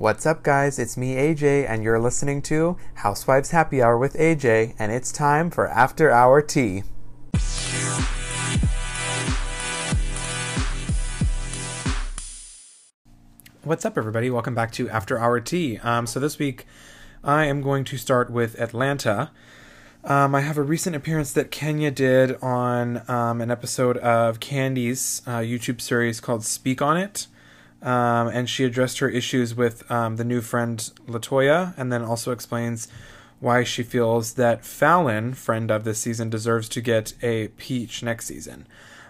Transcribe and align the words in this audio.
What's 0.00 0.24
up, 0.24 0.42
guys? 0.42 0.78
It's 0.78 0.96
me, 0.96 1.16
AJ, 1.16 1.68
and 1.68 1.84
you're 1.84 2.00
listening 2.00 2.40
to 2.44 2.78
Housewives 2.94 3.50
Happy 3.50 3.82
Hour 3.82 3.98
with 3.98 4.14
AJ, 4.14 4.74
and 4.78 4.90
it's 4.90 5.12
time 5.12 5.50
for 5.50 5.68
After 5.68 6.10
Hour 6.10 6.40
Tea. 6.40 6.84
What's 13.62 13.84
up, 13.84 13.98
everybody? 13.98 14.30
Welcome 14.30 14.54
back 14.54 14.72
to 14.72 14.88
After 14.88 15.18
Hour 15.18 15.38
Tea. 15.38 15.76
Um, 15.82 16.06
so, 16.06 16.18
this 16.18 16.38
week 16.38 16.64
I 17.22 17.44
am 17.44 17.60
going 17.60 17.84
to 17.84 17.98
start 17.98 18.30
with 18.30 18.58
Atlanta. 18.58 19.30
Um, 20.02 20.34
I 20.34 20.40
have 20.40 20.56
a 20.56 20.62
recent 20.62 20.96
appearance 20.96 21.34
that 21.34 21.50
Kenya 21.50 21.90
did 21.90 22.36
on 22.40 23.02
um, 23.06 23.42
an 23.42 23.50
episode 23.50 23.98
of 23.98 24.40
Candy's 24.40 25.20
uh, 25.26 25.40
YouTube 25.40 25.82
series 25.82 26.20
called 26.20 26.42
Speak 26.42 26.80
on 26.80 26.96
It. 26.96 27.26
Um, 27.82 28.28
and 28.28 28.48
she 28.48 28.64
addressed 28.64 28.98
her 28.98 29.08
issues 29.08 29.54
with 29.54 29.90
um, 29.90 30.16
the 30.16 30.24
new 30.24 30.40
friend 30.40 30.78
Latoya, 31.06 31.74
and 31.78 31.92
then 31.92 32.02
also 32.02 32.30
explains 32.30 32.88
why 33.38 33.64
she 33.64 33.82
feels 33.82 34.34
that 34.34 34.62
Falynn, 34.62 35.34
friend 35.34 35.70
of 35.70 35.84
this 35.84 35.98
season, 35.98 36.28
deserves 36.28 36.68
to 36.70 36.82
get 36.82 37.14
a 37.22 37.48
peach 37.48 38.02
next 38.02 38.26
season. 38.26 38.66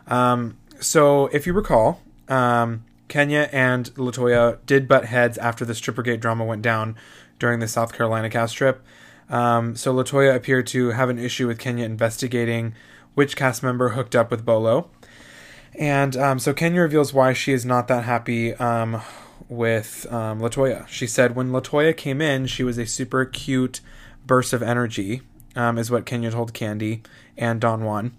Um, 0.06 0.56
so, 0.78 1.26
if 1.28 1.46
you 1.46 1.52
recall, 1.52 2.00
um, 2.28 2.84
Kenya 3.08 3.48
and 3.52 3.86
Latoya 3.96 4.58
did 4.66 4.86
butt 4.86 5.06
heads 5.06 5.36
after 5.36 5.64
the 5.64 5.72
Strippergate 5.72 6.20
drama 6.20 6.44
went 6.44 6.62
down 6.62 6.96
during 7.40 7.58
the 7.58 7.68
South 7.68 7.92
Carolina 7.92 8.30
cast 8.30 8.54
trip. 8.54 8.82
Um, 9.28 9.76
so 9.76 9.92
Latoya 9.92 10.34
appeared 10.34 10.66
to 10.68 10.90
have 10.90 11.08
an 11.08 11.18
issue 11.18 11.46
with 11.46 11.58
Kenya 11.58 11.84
investigating 11.84 12.74
which 13.14 13.36
cast 13.36 13.62
member 13.62 13.90
hooked 13.90 14.14
up 14.14 14.30
with 14.30 14.44
Bolo. 14.44 14.90
And 15.74 16.16
um, 16.16 16.38
so 16.38 16.52
Kenya 16.52 16.80
reveals 16.80 17.12
why 17.12 17.32
she 17.32 17.52
is 17.52 17.64
not 17.64 17.88
that 17.88 18.04
happy 18.04 18.54
um, 18.54 19.00
with 19.48 20.06
um, 20.10 20.40
Latoya. 20.40 20.86
She 20.88 21.06
said 21.06 21.34
when 21.34 21.50
Latoya 21.50 21.96
came 21.96 22.20
in, 22.20 22.46
she 22.46 22.62
was 22.62 22.78
a 22.78 22.86
super 22.86 23.24
cute 23.24 23.80
burst 24.26 24.52
of 24.52 24.62
energy, 24.62 25.22
um, 25.56 25.78
is 25.78 25.90
what 25.90 26.06
Kenya 26.06 26.30
told 26.30 26.54
Candy 26.54 27.02
and 27.36 27.60
Don 27.60 27.84
Juan 27.84 28.12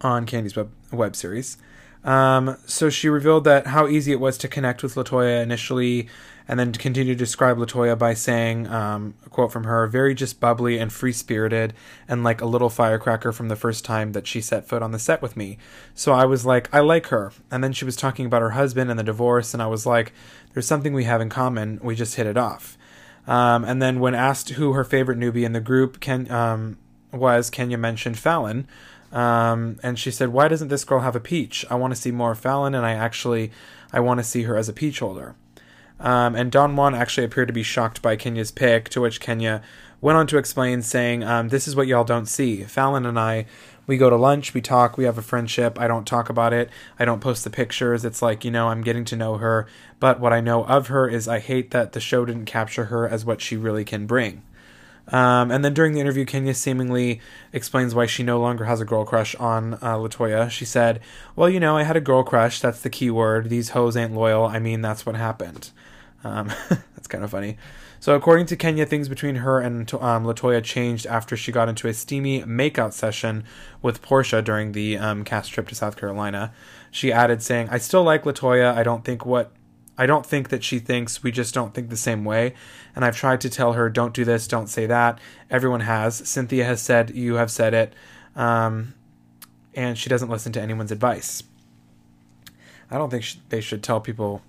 on 0.00 0.26
Candy's 0.26 0.56
web, 0.56 0.70
web 0.92 1.16
series. 1.16 1.56
Um, 2.04 2.58
so 2.66 2.90
she 2.90 3.08
revealed 3.08 3.44
that 3.44 3.68
how 3.68 3.88
easy 3.88 4.12
it 4.12 4.20
was 4.20 4.36
to 4.38 4.48
connect 4.48 4.82
with 4.82 4.94
Latoya 4.94 5.42
initially, 5.42 6.08
and 6.46 6.60
then 6.60 6.72
to 6.72 6.78
continue 6.78 7.14
to 7.14 7.18
describe 7.18 7.56
Latoya 7.56 7.98
by 7.98 8.12
saying, 8.12 8.66
um, 8.66 9.14
a 9.24 9.30
quote 9.30 9.50
from 9.50 9.64
her, 9.64 9.86
very 9.86 10.14
just 10.14 10.38
bubbly 10.38 10.78
and 10.78 10.92
free 10.92 11.12
spirited, 11.12 11.72
and 12.06 12.22
like 12.22 12.42
a 12.42 12.46
little 12.46 12.68
firecracker 12.68 13.32
from 13.32 13.48
the 13.48 13.56
first 13.56 13.86
time 13.86 14.12
that 14.12 14.26
she 14.26 14.42
set 14.42 14.68
foot 14.68 14.82
on 14.82 14.92
the 14.92 14.98
set 14.98 15.22
with 15.22 15.36
me. 15.36 15.56
So 15.94 16.12
I 16.12 16.26
was 16.26 16.44
like, 16.44 16.68
I 16.74 16.80
like 16.80 17.06
her. 17.06 17.32
And 17.50 17.64
then 17.64 17.72
she 17.72 17.86
was 17.86 17.96
talking 17.96 18.26
about 18.26 18.42
her 18.42 18.50
husband 18.50 18.90
and 18.90 18.98
the 18.98 19.04
divorce, 19.04 19.54
and 19.54 19.62
I 19.62 19.66
was 19.66 19.86
like, 19.86 20.12
there's 20.52 20.66
something 20.66 20.92
we 20.92 21.04
have 21.04 21.22
in 21.22 21.30
common. 21.30 21.80
We 21.82 21.94
just 21.94 22.16
hit 22.16 22.26
it 22.26 22.36
off. 22.36 22.76
Um, 23.26 23.64
and 23.64 23.80
then 23.80 24.00
when 24.00 24.14
asked 24.14 24.50
who 24.50 24.74
her 24.74 24.84
favorite 24.84 25.18
newbie 25.18 25.44
in 25.44 25.54
the 25.54 25.60
group 25.60 26.00
Ken, 26.00 26.30
um, 26.30 26.76
was, 27.10 27.48
Kenya 27.48 27.78
mentioned 27.78 28.16
Falynn. 28.16 28.66
Um, 29.14 29.78
and 29.82 29.96
she 29.96 30.10
said, 30.10 30.30
"Why 30.30 30.48
doesn't 30.48 30.68
this 30.68 30.84
girl 30.84 31.00
have 31.00 31.14
a 31.14 31.20
peach? 31.20 31.64
I 31.70 31.76
want 31.76 31.94
to 31.94 32.00
see 32.00 32.10
more 32.10 32.34
Falynn, 32.34 32.76
and 32.76 32.84
I 32.84 32.92
actually, 32.92 33.52
I 33.92 34.00
want 34.00 34.18
to 34.18 34.24
see 34.24 34.42
her 34.42 34.56
as 34.56 34.68
a 34.68 34.72
peach 34.72 34.98
holder." 34.98 35.36
Um, 36.00 36.34
and 36.34 36.50
Don 36.50 36.74
Juan 36.74 36.94
actually 36.94 37.24
appeared 37.24 37.46
to 37.48 37.54
be 37.54 37.62
shocked 37.62 38.02
by 38.02 38.16
Kenya's 38.16 38.50
pick, 38.50 38.88
to 38.90 39.00
which 39.00 39.20
Kenya 39.20 39.62
went 40.00 40.18
on 40.18 40.26
to 40.26 40.36
explain, 40.36 40.82
saying, 40.82 41.22
um, 41.22 41.48
"This 41.48 41.68
is 41.68 41.76
what 41.76 41.86
y'all 41.86 42.02
don't 42.02 42.26
see. 42.26 42.64
Falynn 42.64 43.06
and 43.06 43.18
I, 43.18 43.46
we 43.86 43.96
go 43.96 44.10
to 44.10 44.16
lunch, 44.16 44.52
we 44.52 44.60
talk, 44.60 44.98
we 44.98 45.04
have 45.04 45.16
a 45.16 45.22
friendship. 45.22 45.80
I 45.80 45.86
don't 45.86 46.06
talk 46.06 46.28
about 46.28 46.52
it. 46.52 46.68
I 46.98 47.04
don't 47.04 47.20
post 47.20 47.44
the 47.44 47.50
pictures. 47.50 48.04
It's 48.04 48.20
like 48.20 48.44
you 48.44 48.50
know, 48.50 48.68
I'm 48.68 48.82
getting 48.82 49.04
to 49.06 49.16
know 49.16 49.36
her. 49.36 49.68
But 50.00 50.18
what 50.18 50.32
I 50.32 50.40
know 50.40 50.64
of 50.64 50.88
her 50.88 51.08
is 51.08 51.28
I 51.28 51.38
hate 51.38 51.70
that 51.70 51.92
the 51.92 52.00
show 52.00 52.24
didn't 52.24 52.46
capture 52.46 52.86
her 52.86 53.08
as 53.08 53.24
what 53.24 53.40
she 53.40 53.56
really 53.56 53.84
can 53.84 54.06
bring." 54.06 54.42
Um, 55.08 55.50
and 55.50 55.64
then 55.64 55.74
during 55.74 55.92
the 55.92 56.00
interview, 56.00 56.24
Kenya 56.24 56.54
seemingly 56.54 57.20
explains 57.52 57.94
why 57.94 58.06
she 58.06 58.22
no 58.22 58.40
longer 58.40 58.64
has 58.64 58.80
a 58.80 58.84
girl 58.84 59.04
crush 59.04 59.34
on 59.36 59.74
uh, 59.74 59.96
Latoya. 59.96 60.50
She 60.50 60.64
said, 60.64 61.00
Well, 61.36 61.50
you 61.50 61.60
know, 61.60 61.76
I 61.76 61.82
had 61.82 61.96
a 61.96 62.00
girl 62.00 62.22
crush. 62.22 62.60
That's 62.60 62.80
the 62.80 62.90
key 62.90 63.10
word. 63.10 63.50
These 63.50 63.70
hoes 63.70 63.96
ain't 63.96 64.14
loyal. 64.14 64.46
I 64.46 64.58
mean, 64.58 64.80
that's 64.80 65.04
what 65.04 65.16
happened. 65.16 65.70
Um, 66.22 66.48
that's 66.68 67.06
kind 67.06 67.22
of 67.22 67.30
funny. 67.30 67.58
So, 68.00 68.14
according 68.14 68.46
to 68.46 68.56
Kenya, 68.56 68.84
things 68.84 69.08
between 69.08 69.36
her 69.36 69.60
and 69.60 69.92
um, 69.94 70.24
Latoya 70.24 70.62
changed 70.62 71.06
after 71.06 71.38
she 71.38 71.50
got 71.52 71.70
into 71.70 71.88
a 71.88 71.94
steamy 71.94 72.42
makeout 72.42 72.92
session 72.92 73.44
with 73.80 74.02
Porsha 74.02 74.44
during 74.44 74.72
the 74.72 74.98
um, 74.98 75.24
cast 75.24 75.52
trip 75.52 75.68
to 75.68 75.74
South 75.74 75.96
Carolina. 75.96 76.52
She 76.90 77.10
added, 77.10 77.42
saying, 77.42 77.68
I 77.70 77.78
still 77.78 78.02
like 78.02 78.24
Latoya. 78.24 78.74
I 78.74 78.82
don't 78.82 79.06
think 79.06 79.24
what 79.24 79.52
I 79.96 80.06
don't 80.06 80.26
think 80.26 80.48
that 80.48 80.64
she 80.64 80.78
thinks 80.78 81.22
we 81.22 81.30
just 81.30 81.54
don't 81.54 81.72
think 81.72 81.88
the 81.88 81.96
same 81.96 82.24
way. 82.24 82.54
And 82.96 83.04
I've 83.04 83.16
tried 83.16 83.40
to 83.42 83.50
tell 83.50 83.74
her, 83.74 83.88
don't 83.88 84.14
do 84.14 84.24
this, 84.24 84.48
don't 84.48 84.68
say 84.68 84.86
that. 84.86 85.18
Everyone 85.50 85.80
has. 85.80 86.16
Cynthia 86.28 86.64
has 86.64 86.82
said, 86.82 87.10
you 87.10 87.34
have 87.34 87.50
said 87.50 87.74
it. 87.74 87.92
Um, 88.34 88.94
and 89.74 89.96
she 89.96 90.08
doesn't 90.08 90.28
listen 90.28 90.52
to 90.52 90.60
anyone's 90.60 90.92
advice. 90.92 91.42
I 92.90 92.98
don't 92.98 93.10
think 93.10 93.24
sh- 93.24 93.36
they 93.48 93.60
should 93.60 93.82
tell 93.82 94.00
people 94.00 94.42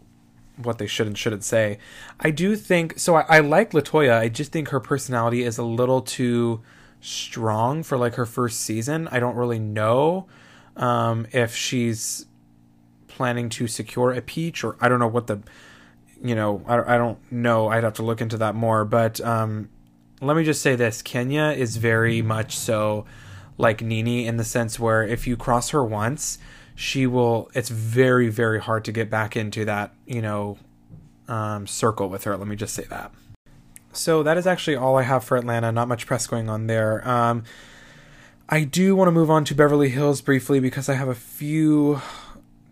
what 0.57 0.77
they 0.77 0.87
should 0.87 1.07
and 1.07 1.17
shouldn't 1.17 1.43
say. 1.43 1.79
I 2.19 2.31
do 2.31 2.55
think, 2.55 2.97
so 2.99 3.15
I, 3.15 3.25
I 3.29 3.39
like 3.39 3.71
Latoya. 3.71 4.17
I 4.17 4.29
just 4.29 4.51
think 4.51 4.69
her 4.69 4.79
personality 4.79 5.43
is 5.43 5.57
a 5.57 5.63
little 5.63 6.01
too 6.01 6.61
strong 7.01 7.83
for 7.83 7.97
like 7.97 8.15
her 8.15 8.25
first 8.25 8.61
season. 8.61 9.07
I 9.09 9.19
don't 9.19 9.35
really 9.35 9.59
know 9.59 10.27
um, 10.75 11.27
if 11.31 11.55
she's 11.55 12.25
planning 13.15 13.49
to 13.49 13.67
secure 13.67 14.11
a 14.11 14.21
peach, 14.21 14.63
or 14.63 14.75
I 14.79 14.89
don't 14.89 14.99
know 14.99 15.07
what 15.07 15.27
the, 15.27 15.39
you 16.21 16.35
know, 16.35 16.61
I, 16.67 16.95
I 16.95 16.97
don't 16.97 17.19
know. 17.31 17.69
I'd 17.69 17.83
have 17.83 17.93
to 17.95 18.03
look 18.03 18.21
into 18.21 18.37
that 18.37 18.55
more. 18.55 18.85
But 18.85 19.19
um, 19.21 19.69
let 20.21 20.37
me 20.37 20.43
just 20.43 20.61
say 20.61 20.75
this: 20.75 21.01
Kenya 21.01 21.53
is 21.57 21.77
very 21.77 22.21
much 22.21 22.57
so 22.57 23.05
like 23.57 23.81
NeNe 23.81 24.25
in 24.25 24.37
the 24.37 24.43
sense 24.43 24.79
where 24.79 25.03
if 25.03 25.25
you 25.25 25.37
cross 25.37 25.69
her 25.69 25.83
once, 25.83 26.37
she 26.75 27.07
will. 27.07 27.49
It's 27.53 27.69
very 27.69 28.29
very 28.29 28.59
hard 28.59 28.85
to 28.85 28.91
get 28.91 29.09
back 29.09 29.35
into 29.35 29.65
that 29.65 29.93
you 30.05 30.21
know 30.21 30.57
um, 31.27 31.67
circle 31.67 32.09
with 32.09 32.25
her. 32.25 32.37
Let 32.37 32.47
me 32.47 32.55
just 32.55 32.75
say 32.75 32.83
that. 32.89 33.11
So 33.93 34.23
that 34.23 34.37
is 34.37 34.45
actually 34.45 34.75
all 34.75 34.97
I 34.97 35.03
have 35.03 35.23
for 35.23 35.37
Atlanta. 35.37 35.71
Not 35.71 35.87
much 35.87 36.05
press 36.05 36.27
going 36.27 36.49
on 36.49 36.67
there. 36.67 37.07
Um, 37.07 37.43
I 38.47 38.63
do 38.63 38.95
want 38.95 39.07
to 39.07 39.11
move 39.11 39.31
on 39.31 39.43
to 39.45 39.55
Beverly 39.55 39.89
Hills 39.89 40.21
briefly 40.21 40.59
because 40.59 40.87
I 40.87 40.93
have 40.93 41.07
a 41.07 41.15
few 41.15 42.01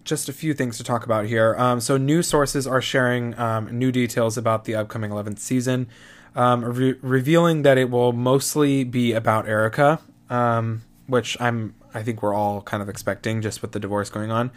just 0.03 0.29
a 0.29 0.33
few 0.33 0.53
things 0.53 0.77
to 0.77 0.83
talk 0.83 1.05
about 1.05 1.25
here. 1.25 1.55
Um, 1.57 1.79
so, 1.79 1.97
news 1.97 2.27
sources 2.27 2.67
are 2.67 2.81
sharing 2.81 3.37
um, 3.39 3.77
new 3.77 3.91
details 3.91 4.37
about 4.37 4.65
the 4.65 4.75
upcoming 4.75 5.11
11th 5.11 5.39
season, 5.39 5.87
um, 6.35 6.63
re- 6.63 6.95
revealing 7.01 7.61
that 7.61 7.77
it 7.77 7.89
will 7.89 8.13
mostly 8.13 8.83
be 8.83 9.13
about 9.13 9.47
Erika, 9.47 9.99
um, 10.29 10.83
which 11.07 11.37
I'm 11.39 11.75
I 11.93 12.03
think 12.03 12.23
we're 12.23 12.33
all 12.33 12.61
kind 12.61 12.81
of 12.81 12.89
expecting 12.89 13.41
just 13.41 13.61
with 13.61 13.71
the 13.71 13.79
divorce 13.79 14.09
going 14.09 14.31
on. 14.31 14.51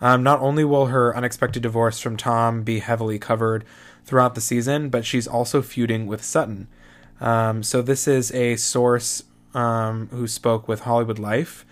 Um, 0.00 0.22
not 0.22 0.40
only 0.40 0.64
will 0.64 0.86
her 0.86 1.16
unexpected 1.16 1.62
divorce 1.62 1.98
from 2.00 2.16
Tom 2.16 2.64
be 2.64 2.80
heavily 2.80 3.18
covered 3.18 3.64
throughout 4.04 4.34
the 4.34 4.40
season, 4.40 4.90
but 4.90 5.06
she's 5.06 5.26
also 5.26 5.62
feuding 5.62 6.06
with 6.06 6.22
Sutton. 6.24 6.68
Um, 7.20 7.62
so, 7.62 7.82
this 7.82 8.06
is 8.06 8.32
a 8.32 8.56
source 8.56 9.24
who 9.52 10.26
spoke 10.26 10.66
with 10.66 10.80
Hollywood 10.80 11.18
Life. 11.18 11.64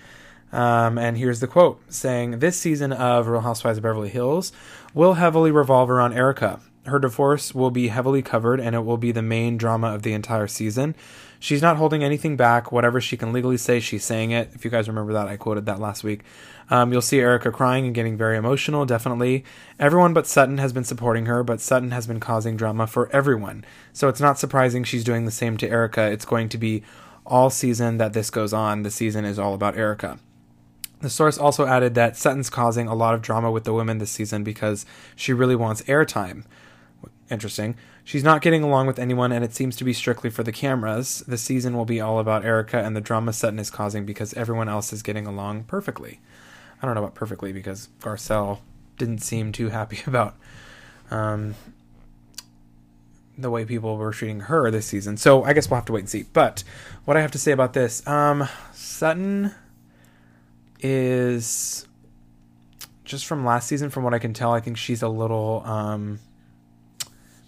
Um, 0.52 0.98
and 0.98 1.16
here's 1.16 1.40
the 1.40 1.46
quote 1.46 1.80
saying, 1.92 2.40
This 2.40 2.56
season 2.56 2.92
of 2.92 3.28
Real 3.28 3.42
Housewives 3.42 3.78
of 3.78 3.82
Beverly 3.82 4.08
Hills 4.08 4.52
will 4.94 5.14
heavily 5.14 5.50
revolve 5.50 5.90
around 5.90 6.14
Erika. 6.14 6.60
Her 6.86 6.98
divorce 6.98 7.54
will 7.54 7.70
be 7.70 7.88
heavily 7.88 8.22
covered, 8.22 8.58
and 8.58 8.74
it 8.74 8.80
will 8.80 8.96
be 8.96 9.12
the 9.12 9.22
main 9.22 9.56
drama 9.56 9.94
of 9.94 10.02
the 10.02 10.14
entire 10.14 10.46
season. 10.46 10.94
She's 11.38 11.62
not 11.62 11.76
holding 11.76 12.02
anything 12.02 12.36
back. 12.36 12.72
Whatever 12.72 13.00
she 13.00 13.16
can 13.16 13.32
legally 13.32 13.56
say, 13.56 13.80
she's 13.80 14.04
saying 14.04 14.30
it. 14.30 14.50
If 14.54 14.64
you 14.64 14.70
guys 14.70 14.88
remember 14.88 15.12
that, 15.14 15.28
I 15.28 15.36
quoted 15.36 15.66
that 15.66 15.80
last 15.80 16.04
week. 16.04 16.22
Um, 16.68 16.92
you'll 16.92 17.02
see 17.02 17.18
Erika 17.18 17.50
crying 17.50 17.86
and 17.86 17.94
getting 17.94 18.16
very 18.16 18.36
emotional, 18.36 18.84
definitely. 18.84 19.44
Everyone 19.78 20.12
but 20.14 20.26
Sutton 20.26 20.58
has 20.58 20.72
been 20.72 20.84
supporting 20.84 21.26
her, 21.26 21.42
but 21.42 21.60
Sutton 21.60 21.90
has 21.90 22.06
been 22.06 22.20
causing 22.20 22.56
drama 22.56 22.86
for 22.86 23.10
everyone. 23.10 23.64
So 23.92 24.08
it's 24.08 24.20
not 24.20 24.38
surprising 24.38 24.84
she's 24.84 25.04
doing 25.04 25.24
the 25.24 25.30
same 25.30 25.56
to 25.58 25.68
Erika. 25.68 26.10
It's 26.10 26.24
going 26.24 26.48
to 26.50 26.58
be 26.58 26.82
all 27.26 27.50
season 27.50 27.98
that 27.98 28.12
this 28.12 28.30
goes 28.30 28.52
on. 28.52 28.82
The 28.82 28.90
season 28.90 29.24
is 29.24 29.38
all 29.38 29.54
about 29.54 29.76
Erika. 29.76 30.18
The 31.00 31.10
source 31.10 31.38
also 31.38 31.66
added 31.66 31.94
that 31.94 32.16
Sutton's 32.16 32.50
causing 32.50 32.86
a 32.86 32.94
lot 32.94 33.14
of 33.14 33.22
drama 33.22 33.50
with 33.50 33.64
the 33.64 33.72
women 33.72 33.98
this 33.98 34.10
season 34.10 34.44
because 34.44 34.84
she 35.16 35.32
really 35.32 35.56
wants 35.56 35.82
airtime. 35.82 36.44
Interesting. 37.30 37.76
She's 38.04 38.24
not 38.24 38.42
getting 38.42 38.62
along 38.62 38.86
with 38.86 38.98
anyone, 38.98 39.32
and 39.32 39.44
it 39.44 39.54
seems 39.54 39.76
to 39.76 39.84
be 39.84 39.92
strictly 39.92 40.30
for 40.30 40.42
the 40.42 40.52
cameras. 40.52 41.22
The 41.26 41.38
season 41.38 41.76
will 41.76 41.84
be 41.84 42.00
all 42.00 42.18
about 42.18 42.44
Erika 42.44 42.78
and 42.78 42.96
the 42.96 43.00
drama 43.00 43.32
Sutton 43.32 43.58
is 43.58 43.70
causing 43.70 44.04
because 44.04 44.34
everyone 44.34 44.68
else 44.68 44.92
is 44.92 45.02
getting 45.02 45.26
along 45.26 45.64
perfectly. 45.64 46.20
I 46.82 46.86
don't 46.86 46.94
know 46.94 47.02
about 47.02 47.14
perfectly 47.14 47.52
because 47.52 47.88
Garcelle 48.00 48.58
didn't 48.98 49.18
seem 49.18 49.52
too 49.52 49.68
happy 49.68 50.00
about 50.06 50.36
um, 51.10 51.54
the 53.38 53.50
way 53.50 53.64
people 53.64 53.96
were 53.96 54.12
treating 54.12 54.40
her 54.40 54.70
this 54.70 54.86
season. 54.86 55.16
So 55.16 55.44
I 55.44 55.52
guess 55.52 55.70
we'll 55.70 55.76
have 55.76 55.86
to 55.86 55.92
wait 55.92 56.00
and 56.00 56.10
see. 56.10 56.24
But 56.32 56.62
what 57.04 57.16
I 57.16 57.20
have 57.20 57.30
to 57.32 57.38
say 57.38 57.52
about 57.52 57.72
this, 57.72 58.06
um, 58.06 58.48
Sutton 58.74 59.54
is 60.82 61.86
just 63.04 63.26
from 63.26 63.44
last 63.44 63.68
season, 63.68 63.90
from 63.90 64.04
what 64.04 64.14
I 64.14 64.18
can 64.18 64.32
tell, 64.32 64.52
I 64.52 64.60
think 64.60 64.76
she's 64.76 65.02
a 65.02 65.08
little 65.08 65.62
um, 65.64 66.20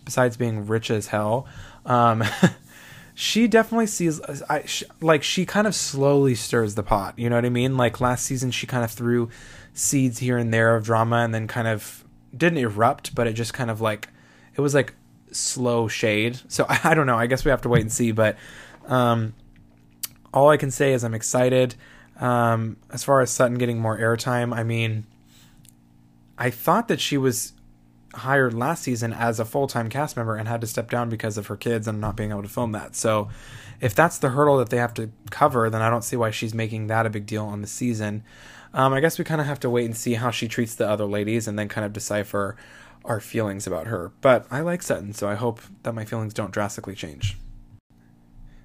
besides 0.05 0.37
being 0.37 0.67
rich 0.67 0.91
as 0.91 1.07
hell. 1.07 1.47
Um, 1.87 2.25
she 3.15 3.47
definitely 3.47 3.87
sees 3.87 4.21
I 4.49 4.65
sh- 4.67 4.85
like 5.01 5.23
she 5.23 5.47
kind 5.47 5.67
of 5.67 5.75
slowly 5.75 6.35
stirs 6.35 6.75
the 6.75 6.83
pot. 6.83 7.19
You 7.19 7.31
know 7.31 7.37
what 7.37 7.45
I 7.45 7.51
mean? 7.51 7.77
Like 7.77 8.01
last 8.01 8.25
season, 8.25 8.51
she 8.51 8.67
kind 8.67 8.85
of 8.85 8.91
threw 8.91 9.29
seeds 9.75 10.19
here 10.19 10.37
and 10.37 10.53
there 10.53 10.75
of 10.77 10.85
drama, 10.85 11.19
and 11.19 11.35
then 11.35 11.47
kind 11.47 11.69
of 11.69 12.05
didn't 12.37 12.59
erupt, 12.59 13.15
but 13.15 13.27
it 13.27 13.35
just 13.35 13.55
kind 13.55 13.71
of 13.71 13.81
like 13.81 14.09
it 14.57 14.61
was 14.61 14.75
like 14.75 14.95
slow 15.31 15.89
shade. 15.89 16.41
So 16.49 16.67
I, 16.69 16.81
I 16.85 16.95
don't 16.95 17.07
know. 17.07 17.17
I 17.17 17.27
guess 17.27 17.45
we 17.45 17.51
have 17.51 17.63
to 17.63 17.69
wait 17.69 17.83
and 17.83 17.93
see. 17.93 18.13
But 18.13 18.37
um, 18.87 19.35
all 20.33 20.51
I 20.51 20.57
can 20.57 20.71
say 20.71 20.93
is 20.93 21.05
I'm 21.05 21.15
excited. 21.15 21.75
Um, 22.23 22.77
as 22.91 23.03
far 23.03 23.21
as 23.21 23.33
Sutton 23.33 23.59
getting 23.59 23.81
more 23.81 23.99
airtime, 23.99 24.55
I 24.55 24.63
mean, 24.63 25.07
I 26.39 26.51
thought 26.51 26.87
that 26.87 27.01
she 27.01 27.19
was 27.19 27.53
hired 28.15 28.55
last 28.55 28.85
season 28.85 29.13
as 29.13 29.41
a 29.41 29.45
full 29.45 29.67
time 29.67 29.89
cast 29.89 30.17
member 30.17 30.37
and 30.37 30.47
had 30.47 30.61
to 30.61 30.69
step 30.69 30.89
down 30.89 31.09
because 31.09 31.37
of 31.37 31.49
her 31.49 31.57
kids 31.57 31.89
and 31.89 32.01
not 32.01 32.17
being 32.17 32.31
able 32.31 32.43
to 32.43 32.49
film 32.49 32.71
that. 32.73 32.95
So, 32.95 33.29
if 33.81 33.93
that's 33.97 34.19
the 34.19 34.29
hurdle 34.29 34.59
that 34.59 34.71
they 34.71 34.77
have 34.77 34.95
to 34.95 35.11
cover, 35.31 35.69
then 35.69 35.83
I 35.83 35.91
don't 35.91 36.05
see 36.05 36.15
why 36.15 36.31
she's 36.31 36.55
making 36.55 36.87
that 36.87 37.07
a 37.07 37.11
big 37.11 37.27
deal 37.27 37.45
on 37.45 37.61
the 37.61 37.67
season. 37.67 38.23
Um, 38.73 38.93
I 38.93 39.01
guess 39.01 39.19
we 39.19 39.25
kind 39.25 39.41
of 39.41 39.49
have 39.49 39.59
to 39.61 39.69
wait 39.69 39.87
and 39.87 39.97
see 39.97 40.15
how 40.15 40.31
she 40.31 40.47
treats 40.47 40.77
the 40.77 40.89
other 40.89 41.07
ladies 41.07 41.49
and 41.49 41.59
then 41.59 41.69
kind 41.69 41.85
of 41.85 41.93
decipher 41.93 42.57
our 43.05 43.19
feelings 43.19 43.67
about 43.67 43.89
her. 43.89 44.13
But 44.21 44.47
I 44.49 44.61
like 44.61 44.83
Sutton, 44.83 45.13
so 45.13 45.29
I 45.29 45.35
hope 45.35 45.61
that 45.83 45.93
my 45.93 46.05
feelings 46.05 46.33
don't 46.33 46.53
drastically 46.53 46.95
change. 46.95 47.37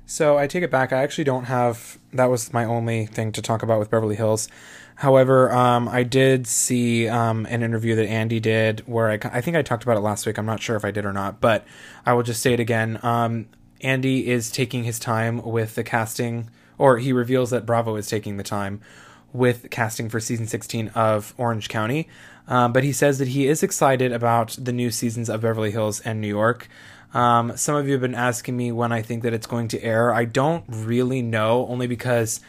So 0.09 0.38
I 0.38 0.48
take 0.48 0.63
it 0.63 0.71
back. 0.71 0.94
I 0.94 1.04
actually 1.04 1.25
don't 1.25 1.44
have. 1.44 2.00
That 2.13 2.27
was 2.27 2.54
my 2.54 2.63
only 2.63 3.06
thing 3.07 3.33
to 3.33 3.42
talk 3.42 3.62
about 3.62 3.77
with 3.77 3.92
Beverly 3.92 4.15
Hills. 4.15 4.48
However, 4.95 5.51
um, 5.51 5.89
I 5.89 6.04
did 6.04 6.48
see 6.48 7.09
um, 7.09 7.45
an 7.48 7.62
interview 7.62 7.94
that 7.95 8.07
Andy 8.07 8.39
did 8.39 8.80
where 8.88 9.12
I, 9.12 9.19
I 9.25 9.42
think 9.42 9.57
I 9.57 9.62
talked 9.62 9.83
about 9.83 9.98
it 9.98 10.00
last 10.00 10.25
week. 10.25 10.39
I'm 10.39 10.45
not 10.45 10.62
sure 10.62 10.77
if 10.77 10.86
I 10.86 10.92
did 10.92 11.06
or 11.06 11.12
not, 11.12 11.42
but 11.42 11.68
I 12.06 12.13
will 12.13 12.24
just 12.24 12.42
say 12.42 12.54
it 12.54 12.59
again. 12.62 13.00
Um, 13.04 13.48
Andy 13.81 14.30
is 14.30 14.50
taking 14.50 14.86
his 14.86 14.98
time 14.98 15.44
with 15.44 15.75
the 15.75 15.83
casting, 15.83 16.50
or 16.77 17.00
he 17.00 17.12
reveals 17.12 17.50
that 17.50 17.65
Bravo 17.65 17.98
is 17.98 18.07
taking 18.07 18.38
the 18.38 18.44
time 18.44 18.80
with 19.33 19.69
casting 19.71 20.07
for 20.07 20.21
season 20.21 20.48
16 20.48 20.88
of 20.95 21.33
Orange 21.38 21.68
County. 21.68 22.07
Um, 22.48 22.71
but 22.71 22.86
he 22.86 22.94
says 22.94 23.19
that 23.19 23.27
he 23.27 23.45
is 23.45 23.62
excited 23.62 24.13
about 24.13 24.57
the 24.57 24.71
new 24.71 24.89
seasons 24.89 25.30
of 25.30 25.42
Beverly 25.42 25.71
Hills 25.71 26.00
and 26.00 26.21
New 26.21 26.30
York. 26.30 26.69
Um, 27.13 27.56
some 27.56 27.75
of 27.75 27.88
you 27.88 27.94
have 27.94 28.01
been 28.01 28.15
asking 28.15 28.57
me 28.57 28.71
when 28.71 28.92
I 28.92 29.01
think 29.01 29.24
that 29.24 29.33
it's 29.33 29.48
going 29.48 29.68
to 29.69 29.81
air. 29.81 30.13
I 30.13 30.25
don't 30.25 30.63
really 30.68 31.21
know, 31.21 31.68
only 31.68 31.88
because 31.88 32.39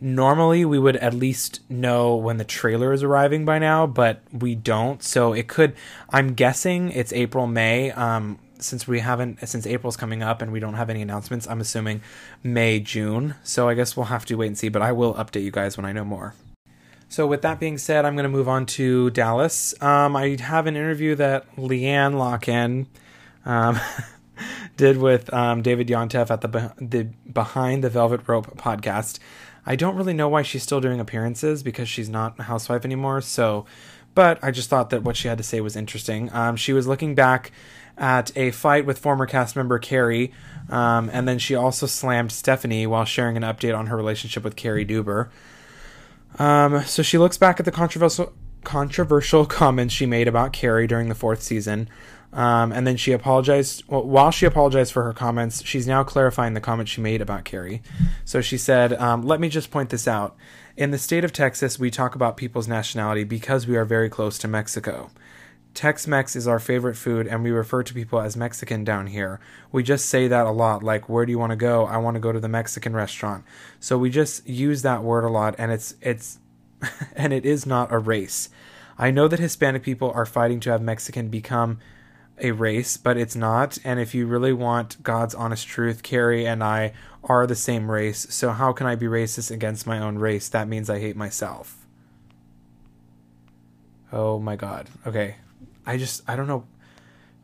normally 0.00 0.64
we 0.64 0.78
would 0.78 0.96
at 0.96 1.14
least 1.14 1.60
know 1.68 2.16
when 2.16 2.38
the 2.38 2.44
trailer 2.44 2.92
is 2.92 3.02
arriving 3.02 3.44
by 3.44 3.58
now, 3.58 3.86
but 3.86 4.20
we 4.32 4.54
don't. 4.54 5.02
So 5.02 5.32
it 5.32 5.48
could. 5.48 5.74
I'm 6.10 6.34
guessing 6.34 6.90
it's 6.90 7.12
April, 7.12 7.46
May. 7.46 7.90
Um, 7.92 8.38
since 8.58 8.86
we 8.86 9.00
haven't, 9.00 9.46
since 9.48 9.66
April's 9.66 9.96
coming 9.96 10.22
up 10.22 10.40
and 10.40 10.52
we 10.52 10.60
don't 10.60 10.74
have 10.74 10.88
any 10.88 11.02
announcements, 11.02 11.48
I'm 11.48 11.60
assuming 11.60 12.00
May, 12.42 12.80
June. 12.80 13.34
So 13.42 13.68
I 13.68 13.74
guess 13.74 13.96
we'll 13.96 14.06
have 14.06 14.24
to 14.26 14.36
wait 14.36 14.46
and 14.48 14.58
see. 14.58 14.68
But 14.68 14.82
I 14.82 14.92
will 14.92 15.14
update 15.14 15.42
you 15.42 15.50
guys 15.50 15.76
when 15.76 15.84
I 15.84 15.92
know 15.92 16.04
more. 16.04 16.34
So 17.08 17.26
with 17.26 17.42
that 17.42 17.60
being 17.60 17.76
said, 17.76 18.06
I'm 18.06 18.14
going 18.14 18.24
to 18.24 18.30
move 18.30 18.48
on 18.48 18.64
to 18.66 19.10
Dallas. 19.10 19.74
Um, 19.82 20.16
I 20.16 20.36
have 20.40 20.66
an 20.66 20.76
interview 20.76 21.14
that 21.16 21.54
LeeAnne 21.56 22.14
Locken 22.14 22.86
um, 23.44 23.78
did 24.76 24.98
with 24.98 25.32
um, 25.32 25.62
David 25.62 25.88
Yontef 25.88 26.30
at 26.30 26.40
the 26.40 26.72
the 26.78 27.04
Behind 27.30 27.84
the 27.84 27.90
Velvet 27.90 28.26
Rope 28.26 28.56
podcast. 28.56 29.18
I 29.64 29.76
don't 29.76 29.96
really 29.96 30.14
know 30.14 30.28
why 30.28 30.42
she's 30.42 30.62
still 30.62 30.80
doing 30.80 30.98
appearances 30.98 31.62
because 31.62 31.88
she's 31.88 32.08
not 32.08 32.38
a 32.38 32.44
housewife 32.44 32.84
anymore. 32.84 33.20
So, 33.20 33.64
but 34.14 34.42
I 34.42 34.50
just 34.50 34.68
thought 34.68 34.90
that 34.90 35.04
what 35.04 35.16
she 35.16 35.28
had 35.28 35.38
to 35.38 35.44
say 35.44 35.60
was 35.60 35.76
interesting. 35.76 36.32
Um, 36.32 36.56
she 36.56 36.72
was 36.72 36.86
looking 36.86 37.14
back 37.14 37.52
at 37.96 38.36
a 38.36 38.50
fight 38.50 38.86
with 38.86 38.98
former 38.98 39.26
cast 39.26 39.54
member 39.54 39.78
Kary, 39.78 40.32
um, 40.68 41.10
and 41.12 41.28
then 41.28 41.38
she 41.38 41.54
also 41.54 41.86
slammed 41.86 42.32
Stephanie 42.32 42.86
while 42.86 43.04
sharing 43.04 43.36
an 43.36 43.42
update 43.42 43.76
on 43.76 43.86
her 43.86 43.96
relationship 43.96 44.42
with 44.42 44.56
Cary 44.56 44.84
Deuber. 44.84 45.30
Um, 46.38 46.82
so 46.82 47.02
she 47.02 47.18
looks 47.18 47.36
back 47.36 47.60
at 47.60 47.66
the 47.66 47.72
controversial 47.72 48.32
controversial 48.64 49.44
comments 49.60 49.92
she 49.92 50.06
made 50.06 50.28
about 50.28 50.52
Kary 50.52 50.86
during 50.86 51.08
the 51.08 51.14
fourth 51.14 51.42
season. 51.42 51.88
Um, 52.32 52.72
and 52.72 52.86
then 52.86 52.96
she 52.96 53.12
apologized. 53.12 53.84
Well, 53.88 54.04
while 54.04 54.30
she 54.30 54.46
apologized 54.46 54.92
for 54.92 55.04
her 55.04 55.12
comments, 55.12 55.64
she's 55.64 55.86
now 55.86 56.02
clarifying 56.02 56.54
the 56.54 56.60
comment 56.60 56.88
she 56.88 57.00
made 57.00 57.20
about 57.20 57.44
Kary. 57.44 57.82
So 58.24 58.40
she 58.40 58.56
said, 58.56 58.94
um, 58.94 59.22
Let 59.22 59.40
me 59.40 59.48
just 59.48 59.70
point 59.70 59.90
this 59.90 60.08
out. 60.08 60.36
In 60.76 60.90
the 60.90 60.98
state 60.98 61.24
of 61.24 61.32
Texas, 61.32 61.78
we 61.78 61.90
talk 61.90 62.14
about 62.14 62.38
people's 62.38 62.66
nationality 62.68 63.24
because 63.24 63.66
we 63.66 63.76
are 63.76 63.84
very 63.84 64.08
close 64.08 64.38
to 64.38 64.48
Mexico. 64.48 65.10
Tex 65.74 66.06
Mex 66.06 66.36
is 66.36 66.46
our 66.46 66.58
favorite 66.58 66.96
food, 66.96 67.26
and 67.26 67.42
we 67.42 67.50
refer 67.50 67.82
to 67.82 67.94
people 67.94 68.20
as 68.20 68.36
Mexican 68.36 68.84
down 68.84 69.06
here. 69.06 69.40
We 69.70 69.82
just 69.82 70.06
say 70.06 70.28
that 70.28 70.46
a 70.46 70.50
lot, 70.50 70.82
like, 70.82 71.08
Where 71.10 71.26
do 71.26 71.32
you 71.32 71.38
want 71.38 71.50
to 71.50 71.56
go? 71.56 71.84
I 71.84 71.98
want 71.98 72.14
to 72.14 72.20
go 72.20 72.32
to 72.32 72.40
the 72.40 72.48
Mexican 72.48 72.94
restaurant. 72.94 73.44
So 73.78 73.98
we 73.98 74.08
just 74.08 74.48
use 74.48 74.80
that 74.82 75.02
word 75.02 75.24
a 75.24 75.30
lot, 75.30 75.54
and 75.58 75.70
it's, 75.70 75.96
it's, 76.00 76.38
and 77.16 77.34
it 77.34 77.44
is 77.44 77.66
not 77.66 77.92
a 77.92 77.98
race. 77.98 78.48
I 78.98 79.10
know 79.10 79.28
that 79.28 79.38
Hispanic 79.38 79.82
people 79.82 80.10
are 80.14 80.26
fighting 80.26 80.60
to 80.60 80.70
have 80.70 80.80
Mexican 80.80 81.28
become 81.28 81.78
a 82.42 82.50
race, 82.50 82.96
but 82.96 83.16
it's 83.16 83.36
not. 83.36 83.78
And 83.84 83.98
if 83.98 84.14
you 84.14 84.26
really 84.26 84.52
want 84.52 85.02
God's 85.02 85.34
honest 85.34 85.66
truth, 85.66 86.02
Kary 86.02 86.44
and 86.46 86.62
I 86.62 86.92
are 87.24 87.46
the 87.46 87.54
same 87.54 87.90
race. 87.90 88.26
So 88.30 88.50
how 88.50 88.72
can 88.72 88.86
I 88.86 88.96
be 88.96 89.06
racist 89.06 89.50
against 89.50 89.86
my 89.86 89.98
own 89.98 90.18
race? 90.18 90.48
That 90.48 90.68
means 90.68 90.90
I 90.90 90.98
hate 90.98 91.16
myself. 91.16 91.86
Oh 94.12 94.38
my 94.38 94.56
God. 94.56 94.90
Okay. 95.06 95.36
I 95.86 95.96
just, 95.96 96.28
I 96.28 96.36
don't 96.36 96.48
know. 96.48 96.64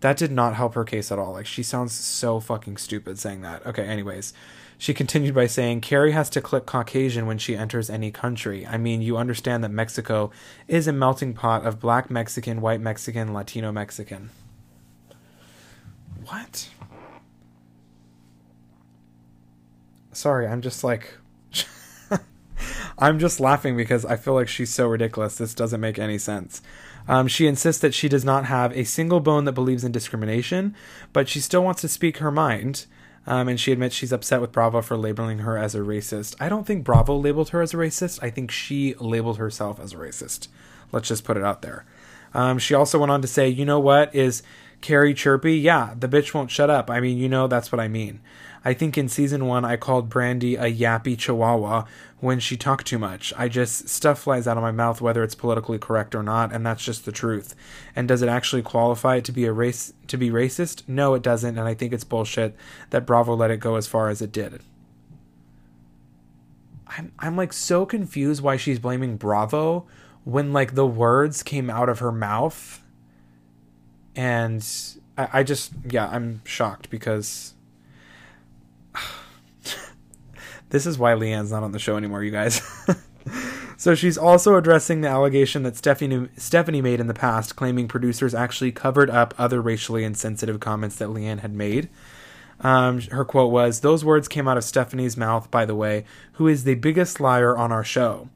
That 0.00 0.16
did 0.16 0.30
not 0.30 0.54
help 0.54 0.74
her 0.74 0.84
case 0.84 1.10
at 1.10 1.18
all. 1.18 1.32
Like, 1.32 1.46
she 1.46 1.62
sounds 1.62 1.92
so 1.92 2.38
fucking 2.38 2.76
stupid 2.76 3.18
saying 3.18 3.40
that. 3.42 3.64
Okay, 3.66 3.84
anyways. 3.84 4.32
She 4.80 4.94
continued 4.94 5.34
by 5.34 5.48
saying, 5.48 5.80
Kary 5.80 6.12
has 6.12 6.30
to 6.30 6.40
click 6.40 6.64
Caucasian 6.64 7.26
when 7.26 7.38
she 7.38 7.56
enters 7.56 7.90
any 7.90 8.12
country. 8.12 8.64
I 8.64 8.76
mean, 8.76 9.02
you 9.02 9.16
understand 9.16 9.64
that 9.64 9.70
Mexico 9.70 10.30
is 10.68 10.86
a 10.86 10.92
melting 10.92 11.34
pot 11.34 11.66
of 11.66 11.80
black 11.80 12.10
Mexican, 12.10 12.60
white 12.60 12.80
Mexican, 12.80 13.34
Latino 13.34 13.72
Mexican. 13.72 14.30
What? 16.28 16.68
Sorry, 20.12 20.46
I'm 20.46 20.60
just 20.60 20.84
like. 20.84 21.14
I'm 22.98 23.18
just 23.18 23.40
laughing 23.40 23.78
because 23.78 24.04
I 24.04 24.16
feel 24.16 24.34
like 24.34 24.48
she's 24.48 24.68
so 24.68 24.88
ridiculous. 24.88 25.38
This 25.38 25.54
doesn't 25.54 25.80
make 25.80 25.98
any 25.98 26.18
sense. 26.18 26.60
Um, 27.06 27.28
she 27.28 27.46
insists 27.46 27.80
that 27.80 27.94
she 27.94 28.10
does 28.10 28.26
not 28.26 28.44
have 28.44 28.76
a 28.76 28.84
single 28.84 29.20
bone 29.20 29.46
that 29.46 29.52
believes 29.52 29.84
in 29.84 29.92
discrimination, 29.92 30.74
but 31.14 31.30
she 31.30 31.40
still 31.40 31.64
wants 31.64 31.80
to 31.80 31.88
speak 31.88 32.18
her 32.18 32.30
mind. 32.30 32.84
Um, 33.26 33.48
and 33.48 33.58
she 33.58 33.72
admits 33.72 33.94
she's 33.94 34.12
upset 34.12 34.40
with 34.40 34.52
Bravo 34.52 34.82
for 34.82 34.96
labeling 34.96 35.40
her 35.40 35.56
as 35.56 35.74
a 35.74 35.80
racist. 35.80 36.34
I 36.40 36.48
don't 36.48 36.66
think 36.66 36.84
Bravo 36.84 37.16
labeled 37.16 37.50
her 37.50 37.62
as 37.62 37.72
a 37.72 37.78
racist. 37.78 38.22
I 38.22 38.30
think 38.30 38.50
she 38.50 38.94
labeled 38.94 39.38
herself 39.38 39.80
as 39.80 39.92
a 39.92 39.96
racist. 39.96 40.48
Let's 40.92 41.08
just 41.08 41.24
put 41.24 41.36
it 41.36 41.42
out 41.42 41.62
there. 41.62 41.86
Um, 42.34 42.58
she 42.58 42.74
also 42.74 42.98
went 42.98 43.12
on 43.12 43.22
to 43.22 43.28
say, 43.28 43.48
you 43.48 43.64
know 43.64 43.80
what 43.80 44.14
is 44.14 44.42
Kary 44.80 45.14
chirpy? 45.14 45.56
Yeah, 45.56 45.94
the 45.98 46.08
bitch 46.08 46.34
won't 46.34 46.50
shut 46.50 46.70
up. 46.70 46.90
I 46.90 47.00
mean, 47.00 47.18
you 47.18 47.28
know 47.28 47.46
that's 47.46 47.72
what 47.72 47.80
I 47.80 47.88
mean. 47.88 48.20
I 48.64 48.74
think 48.74 48.98
in 48.98 49.08
season 49.08 49.46
one 49.46 49.64
I 49.64 49.76
called 49.76 50.10
Brandi 50.10 50.54
a 50.54 50.72
yappy 50.72 51.16
chihuahua 51.16 51.84
when 52.20 52.40
she 52.40 52.56
talked 52.56 52.86
too 52.86 52.98
much. 52.98 53.32
I 53.36 53.48
just 53.48 53.88
stuff 53.88 54.20
flies 54.20 54.46
out 54.46 54.56
of 54.56 54.62
my 54.62 54.72
mouth 54.72 55.00
whether 55.00 55.22
it's 55.22 55.34
politically 55.34 55.78
correct 55.78 56.14
or 56.14 56.22
not, 56.22 56.52
and 56.52 56.66
that's 56.66 56.84
just 56.84 57.04
the 57.04 57.12
truth. 57.12 57.54
And 57.94 58.08
does 58.08 58.22
it 58.22 58.28
actually 58.28 58.62
qualify 58.62 59.20
to 59.20 59.32
be 59.32 59.44
a 59.44 59.52
race 59.52 59.92
to 60.08 60.16
be 60.16 60.30
racist? 60.30 60.82
No, 60.88 61.14
it 61.14 61.22
doesn't, 61.22 61.56
and 61.56 61.68
I 61.68 61.74
think 61.74 61.92
it's 61.92 62.04
bullshit 62.04 62.56
that 62.90 63.06
Bravo 63.06 63.34
let 63.34 63.50
it 63.50 63.60
go 63.60 63.76
as 63.76 63.86
far 63.86 64.08
as 64.08 64.20
it 64.20 64.32
did. 64.32 64.60
I'm 66.88 67.12
I'm 67.18 67.36
like 67.36 67.52
so 67.52 67.86
confused 67.86 68.42
why 68.42 68.56
she's 68.56 68.78
blaming 68.78 69.16
Bravo 69.16 69.86
when 70.24 70.52
like 70.52 70.74
the 70.74 70.86
words 70.86 71.42
came 71.42 71.70
out 71.70 71.88
of 71.88 72.00
her 72.00 72.12
mouth 72.12 72.82
and 74.18 74.66
I, 75.16 75.28
I 75.32 75.42
just 75.42 75.72
yeah 75.90 76.08
i'm 76.08 76.42
shocked 76.44 76.90
because 76.90 77.54
this 80.70 80.84
is 80.84 80.98
why 80.98 81.14
LeeAnne's 81.14 81.52
not 81.52 81.62
on 81.62 81.72
the 81.72 81.78
show 81.78 81.96
anymore 81.96 82.22
you 82.22 82.30
guys. 82.30 82.60
So 83.80 83.94
she's 83.94 84.18
also 84.18 84.56
addressing 84.56 85.02
the 85.02 85.08
allegation 85.08 85.62
that 85.62 85.76
stephanie 85.76 86.28
stephanie 86.36 86.82
made 86.82 86.98
in 86.98 87.06
the 87.06 87.14
past 87.14 87.54
claiming 87.54 87.86
producers 87.86 88.34
actually 88.34 88.72
covered 88.72 89.08
up 89.08 89.32
other 89.38 89.62
racially 89.62 90.02
insensitive 90.02 90.58
comments 90.58 90.96
that 90.96 91.10
LeeAnne 91.10 91.38
had 91.40 91.54
made. 91.54 91.88
Um, 92.58 93.00
her 93.02 93.24
quote 93.24 93.52
was 93.52 93.80
those 93.80 94.04
words 94.04 94.26
came 94.26 94.48
out 94.48 94.56
of 94.56 94.64
stephanie's 94.64 95.16
mouth 95.16 95.48
by 95.52 95.64
the 95.64 95.76
way 95.76 96.04
who 96.32 96.48
is 96.48 96.64
the 96.64 96.74
biggest 96.74 97.20
liar 97.20 97.56
on 97.56 97.70
our 97.70 97.84
show. 97.84 98.28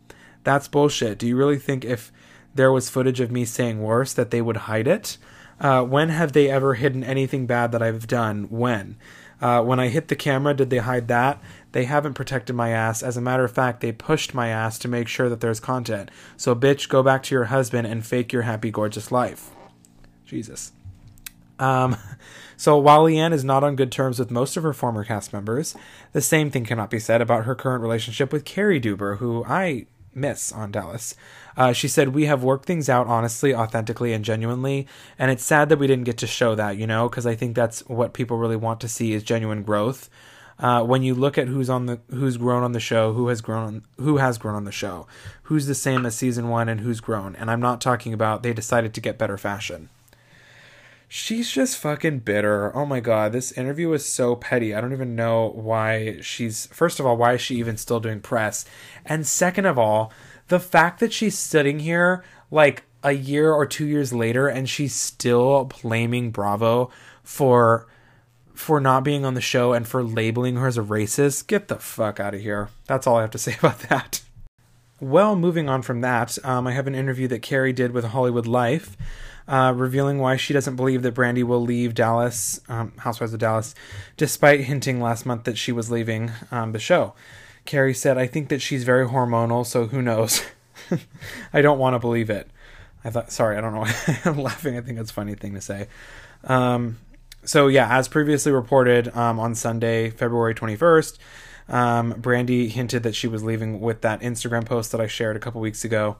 That's 0.44 0.68
bullshit. 0.68 1.18
Do 1.18 1.26
you 1.26 1.36
really 1.36 1.58
think 1.58 1.84
if 1.84 2.12
there 2.54 2.70
was 2.70 2.88
footage 2.88 3.18
of 3.18 3.32
me 3.32 3.44
saying 3.44 3.82
worse 3.82 4.12
that 4.12 4.30
they 4.30 4.40
would 4.40 4.58
hide 4.58 4.86
it 4.86 5.18
uh, 5.62 5.82
when 5.84 6.08
have 6.08 6.32
they 6.32 6.50
ever 6.50 6.74
hidden 6.74 7.04
anything 7.04 7.46
bad 7.46 7.70
that 7.72 7.82
I've 7.82 8.08
done? 8.08 8.48
When? 8.50 8.96
Uh, 9.40 9.62
when 9.62 9.78
I 9.80 9.88
hit 9.88 10.08
the 10.08 10.16
camera, 10.16 10.54
did 10.54 10.70
they 10.70 10.78
hide 10.78 11.08
that? 11.08 11.40
They 11.70 11.84
haven't 11.84 12.14
protected 12.14 12.54
my 12.54 12.70
ass. 12.70 13.02
As 13.02 13.16
a 13.16 13.20
matter 13.20 13.44
of 13.44 13.52
fact, 13.52 13.80
they 13.80 13.92
pushed 13.92 14.34
my 14.34 14.48
ass 14.48 14.78
to 14.80 14.88
make 14.88 15.06
sure 15.06 15.28
that 15.28 15.40
there's 15.40 15.60
content. 15.60 16.10
So, 16.36 16.54
bitch, 16.54 16.88
go 16.88 17.02
back 17.02 17.22
to 17.24 17.34
your 17.34 17.44
husband 17.44 17.86
and 17.86 18.04
fake 18.04 18.32
your 18.32 18.42
happy, 18.42 18.72
gorgeous 18.72 19.12
life. 19.12 19.50
Jesus. 20.26 20.72
Um, 21.60 21.96
so 22.56 22.76
while 22.76 23.04
LeeAnne 23.04 23.32
is 23.32 23.44
not 23.44 23.62
on 23.62 23.76
good 23.76 23.92
terms 23.92 24.18
with 24.18 24.32
most 24.32 24.56
of 24.56 24.64
her 24.64 24.72
former 24.72 25.04
cast 25.04 25.32
members, 25.32 25.76
the 26.12 26.20
same 26.20 26.50
thing 26.50 26.64
cannot 26.64 26.90
be 26.90 26.98
said 26.98 27.20
about 27.22 27.44
her 27.44 27.54
current 27.54 27.82
relationship 27.82 28.32
with 28.32 28.44
Cary 28.44 28.80
Deuber, 28.80 29.18
who 29.18 29.44
I 29.44 29.86
miss 30.14 30.52
on 30.52 30.70
Dallas. 30.70 31.14
Uh, 31.56 31.72
she 31.72 31.88
said, 31.88 32.08
We 32.08 32.26
have 32.26 32.42
worked 32.42 32.66
things 32.66 32.88
out 32.88 33.06
honestly, 33.06 33.54
authentically, 33.54 34.12
and 34.12 34.24
genuinely. 34.24 34.86
And 35.18 35.30
it's 35.30 35.44
sad 35.44 35.68
that 35.68 35.78
we 35.78 35.86
didn't 35.86 36.04
get 36.04 36.18
to 36.18 36.26
show 36.26 36.54
that, 36.54 36.76
you 36.76 36.86
know, 36.86 37.08
because 37.08 37.26
I 37.26 37.34
think 37.34 37.54
that's 37.54 37.80
what 37.88 38.14
people 38.14 38.38
really 38.38 38.56
want 38.56 38.80
to 38.80 38.88
see 38.88 39.12
is 39.12 39.22
genuine 39.22 39.62
growth. 39.62 40.08
Uh, 40.58 40.82
when 40.82 41.02
you 41.02 41.14
look 41.14 41.38
at 41.38 41.48
who's 41.48 41.68
on 41.68 41.86
the 41.86 41.98
who's 42.10 42.36
grown 42.36 42.62
on 42.62 42.72
the 42.72 42.80
show, 42.80 43.12
who 43.12 43.28
has 43.28 43.40
grown 43.40 43.82
who 43.98 44.18
has 44.18 44.38
grown 44.38 44.54
on 44.54 44.64
the 44.64 44.72
show, 44.72 45.06
who's 45.44 45.66
the 45.66 45.74
same 45.74 46.06
as 46.06 46.14
season 46.14 46.48
one, 46.48 46.68
and 46.68 46.80
who's 46.80 47.00
grown, 47.00 47.34
and 47.36 47.50
I'm 47.50 47.60
not 47.60 47.80
talking 47.80 48.12
about 48.12 48.42
they 48.42 48.52
decided 48.52 48.94
to 48.94 49.00
get 49.00 49.18
better 49.18 49.36
fashion. 49.36 49.88
She's 51.14 51.50
just 51.50 51.76
fucking 51.76 52.20
bitter. 52.20 52.74
Oh 52.74 52.86
my 52.86 52.98
god, 52.98 53.32
this 53.32 53.52
interview 53.52 53.90
was 53.90 54.10
so 54.10 54.34
petty. 54.34 54.74
I 54.74 54.80
don't 54.80 54.94
even 54.94 55.14
know 55.14 55.50
why 55.54 56.16
she's. 56.22 56.64
First 56.68 56.98
of 56.98 57.04
all, 57.04 57.18
why 57.18 57.34
is 57.34 57.42
she 57.42 57.56
even 57.56 57.76
still 57.76 58.00
doing 58.00 58.20
press? 58.20 58.64
And 59.04 59.26
second 59.26 59.66
of 59.66 59.78
all, 59.78 60.10
the 60.48 60.58
fact 60.58 61.00
that 61.00 61.12
she's 61.12 61.38
sitting 61.38 61.80
here 61.80 62.24
like 62.50 62.84
a 63.02 63.12
year 63.12 63.52
or 63.52 63.66
two 63.66 63.84
years 63.84 64.14
later 64.14 64.48
and 64.48 64.66
she's 64.66 64.94
still 64.94 65.64
blaming 65.82 66.30
Bravo 66.30 66.90
for 67.22 67.86
for 68.54 68.80
not 68.80 69.04
being 69.04 69.26
on 69.26 69.34
the 69.34 69.42
show 69.42 69.74
and 69.74 69.86
for 69.86 70.02
labeling 70.02 70.56
her 70.56 70.66
as 70.66 70.78
a 70.78 70.82
racist, 70.82 71.46
get 71.46 71.68
the 71.68 71.76
fuck 71.76 72.20
out 72.20 72.32
of 72.32 72.40
here. 72.40 72.70
That's 72.86 73.06
all 73.06 73.16
I 73.16 73.20
have 73.20 73.30
to 73.32 73.38
say 73.46 73.54
about 73.58 73.80
that. 73.90 74.22
Well, 75.02 75.34
moving 75.34 75.68
on 75.68 75.82
from 75.82 76.00
that, 76.02 76.38
um, 76.44 76.68
I 76.68 76.72
have 76.74 76.86
an 76.86 76.94
interview 76.94 77.26
that 77.26 77.42
Kary 77.42 77.72
did 77.72 77.90
with 77.90 78.04
Hollywood 78.04 78.46
Life, 78.46 78.96
uh, 79.48 79.72
revealing 79.74 80.20
why 80.20 80.36
she 80.36 80.52
doesn't 80.52 80.76
believe 80.76 81.02
that 81.02 81.12
Brandi 81.12 81.42
will 81.42 81.60
leave 81.60 81.92
Dallas, 81.92 82.60
um, 82.68 82.92
Housewives 82.98 83.32
of 83.32 83.40
Dallas, 83.40 83.74
despite 84.16 84.60
hinting 84.60 85.00
last 85.00 85.26
month 85.26 85.42
that 85.42 85.58
she 85.58 85.72
was 85.72 85.90
leaving 85.90 86.30
um, 86.52 86.70
the 86.70 86.78
show. 86.78 87.14
Kary 87.64 87.94
said, 87.94 88.16
I 88.16 88.28
think 88.28 88.48
that 88.50 88.62
she's 88.62 88.84
very 88.84 89.04
hormonal, 89.04 89.66
so 89.66 89.86
who 89.86 90.02
knows? 90.02 90.44
I 91.52 91.62
don't 91.62 91.80
want 91.80 91.94
to 91.94 91.98
believe 91.98 92.30
it. 92.30 92.48
I 93.04 93.10
thought, 93.10 93.32
sorry, 93.32 93.56
I 93.56 93.60
don't 93.60 93.74
know 93.74 93.86
I'm 94.24 94.40
laughing. 94.40 94.78
I 94.78 94.82
think 94.82 94.98
that's 94.98 95.10
a 95.10 95.14
funny 95.14 95.34
thing 95.34 95.54
to 95.54 95.60
say. 95.60 95.88
Um, 96.44 96.98
so 97.42 97.66
yeah, 97.66 97.98
as 97.98 98.06
previously 98.06 98.52
reported 98.52 99.08
um, 99.16 99.40
on 99.40 99.56
Sunday, 99.56 100.10
February 100.10 100.54
21st, 100.54 101.18
um, 101.72 102.12
Brandi 102.14 102.68
hinted 102.68 103.02
that 103.02 103.16
she 103.16 103.26
was 103.26 103.42
leaving 103.42 103.80
with 103.80 104.02
that 104.02 104.20
Instagram 104.20 104.64
post 104.64 104.92
that 104.92 105.00
I 105.00 105.08
shared 105.08 105.36
a 105.36 105.40
couple 105.40 105.60
weeks 105.60 105.84
ago. 105.84 106.16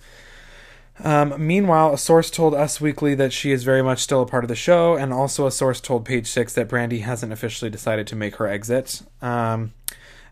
Um, 1.05 1.35
meanwhile, 1.39 1.93
a 1.95 1.99
source 1.99 2.31
told 2.31 2.55
Us 2.55 2.81
Weekly 2.81 3.15
that 3.15 3.33
she 3.33 3.53
is 3.53 3.65
very 3.65 3.83
much 3.83 4.01
still 4.01 4.23
a 4.23 4.27
part 4.27 4.45
of 4.45 4.49
the 4.49 4.57
show, 4.57 4.95
and 4.95 5.13
also 5.13 5.47
a 5.47 5.51
source 5.51 5.81
told 5.81 6.05
Page 6.05 6.27
Six 6.27 6.53
that 6.55 6.69
Brandi 6.69 7.03
hasn't 7.03 7.33
officially 7.33 7.71
decided 7.71 8.07
to 8.09 8.17
make 8.17 8.37
her 8.37 8.47
exit. 8.47 9.03
Um, 9.21 9.73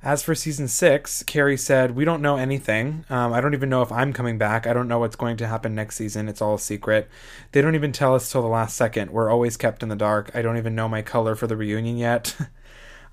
as 0.02 0.22
for 0.22 0.34
season 0.34 0.66
six, 0.66 1.22
Kary 1.24 1.58
said, 1.58 1.94
We 1.94 2.06
don't 2.06 2.22
know 2.22 2.36
anything. 2.36 3.04
Um, 3.10 3.34
I 3.34 3.42
don't 3.42 3.52
even 3.52 3.68
know 3.68 3.82
if 3.82 3.92
I'm 3.92 4.14
coming 4.14 4.38
back. 4.38 4.66
I 4.66 4.72
don't 4.72 4.88
know 4.88 4.98
what's 4.98 5.16
going 5.16 5.36
to 5.38 5.46
happen 5.46 5.74
next 5.74 5.96
season. 5.96 6.28
It's 6.28 6.40
all 6.40 6.54
a 6.54 6.58
secret. 6.58 7.08
They 7.52 7.60
don't 7.60 7.74
even 7.74 7.92
tell 7.92 8.14
us 8.14 8.30
till 8.30 8.40
the 8.40 8.48
last 8.48 8.76
second. 8.76 9.10
We're 9.10 9.30
always 9.30 9.58
kept 9.58 9.82
in 9.82 9.90
the 9.90 9.96
dark. 9.96 10.30
I 10.34 10.40
don't 10.40 10.56
even 10.56 10.74
know 10.74 10.88
my 10.88 11.02
color 11.02 11.34
for 11.34 11.46
the 11.46 11.56
reunion 11.56 11.98
yet. 11.98 12.34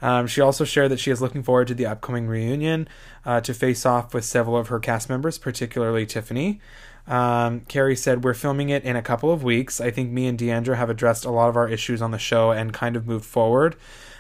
um, 0.02 0.28
she 0.28 0.42
also 0.42 0.64
shared 0.64 0.92
that 0.92 1.00
she 1.00 1.12
is 1.12 1.22
looking 1.22 1.44
forward 1.44 1.68
to 1.70 1.74
the 1.74 1.86
upcoming 1.86 2.28
reunion 2.28 2.88
uh, 3.26 3.42
to 3.42 3.54
face 3.54 3.86
off 3.86 4.14
with 4.14 4.26
several 4.26 4.58
of 4.58 4.68
her 4.68 4.80
cast 4.80 5.10
members, 5.10 5.38
particularly 5.38 6.06
Tiffany. 6.06 6.62
Um, 7.08 7.62
Kary 7.62 7.96
said, 7.96 8.24
We're 8.24 8.34
filming 8.34 8.70
it 8.70 8.84
in 8.84 8.96
a 8.96 9.02
couple 9.02 9.32
of 9.32 9.44
weeks. 9.44 9.80
I 9.80 9.92
think 9.92 10.12
me 10.12 10.28
and 10.28 10.38
D'Andra 10.38 10.76
have 10.76 10.90
addressed 10.90 11.26
a 11.26 11.32
lot 11.32 11.50
of 11.50 11.56
our 11.56 11.68
issues 11.68 12.02
on 12.02 12.12
the 12.12 12.20
show 12.20 12.52
and 12.52 12.74
kind 12.74 12.96
of 12.96 13.08
moved 13.08 13.26
forward. 13.26 13.76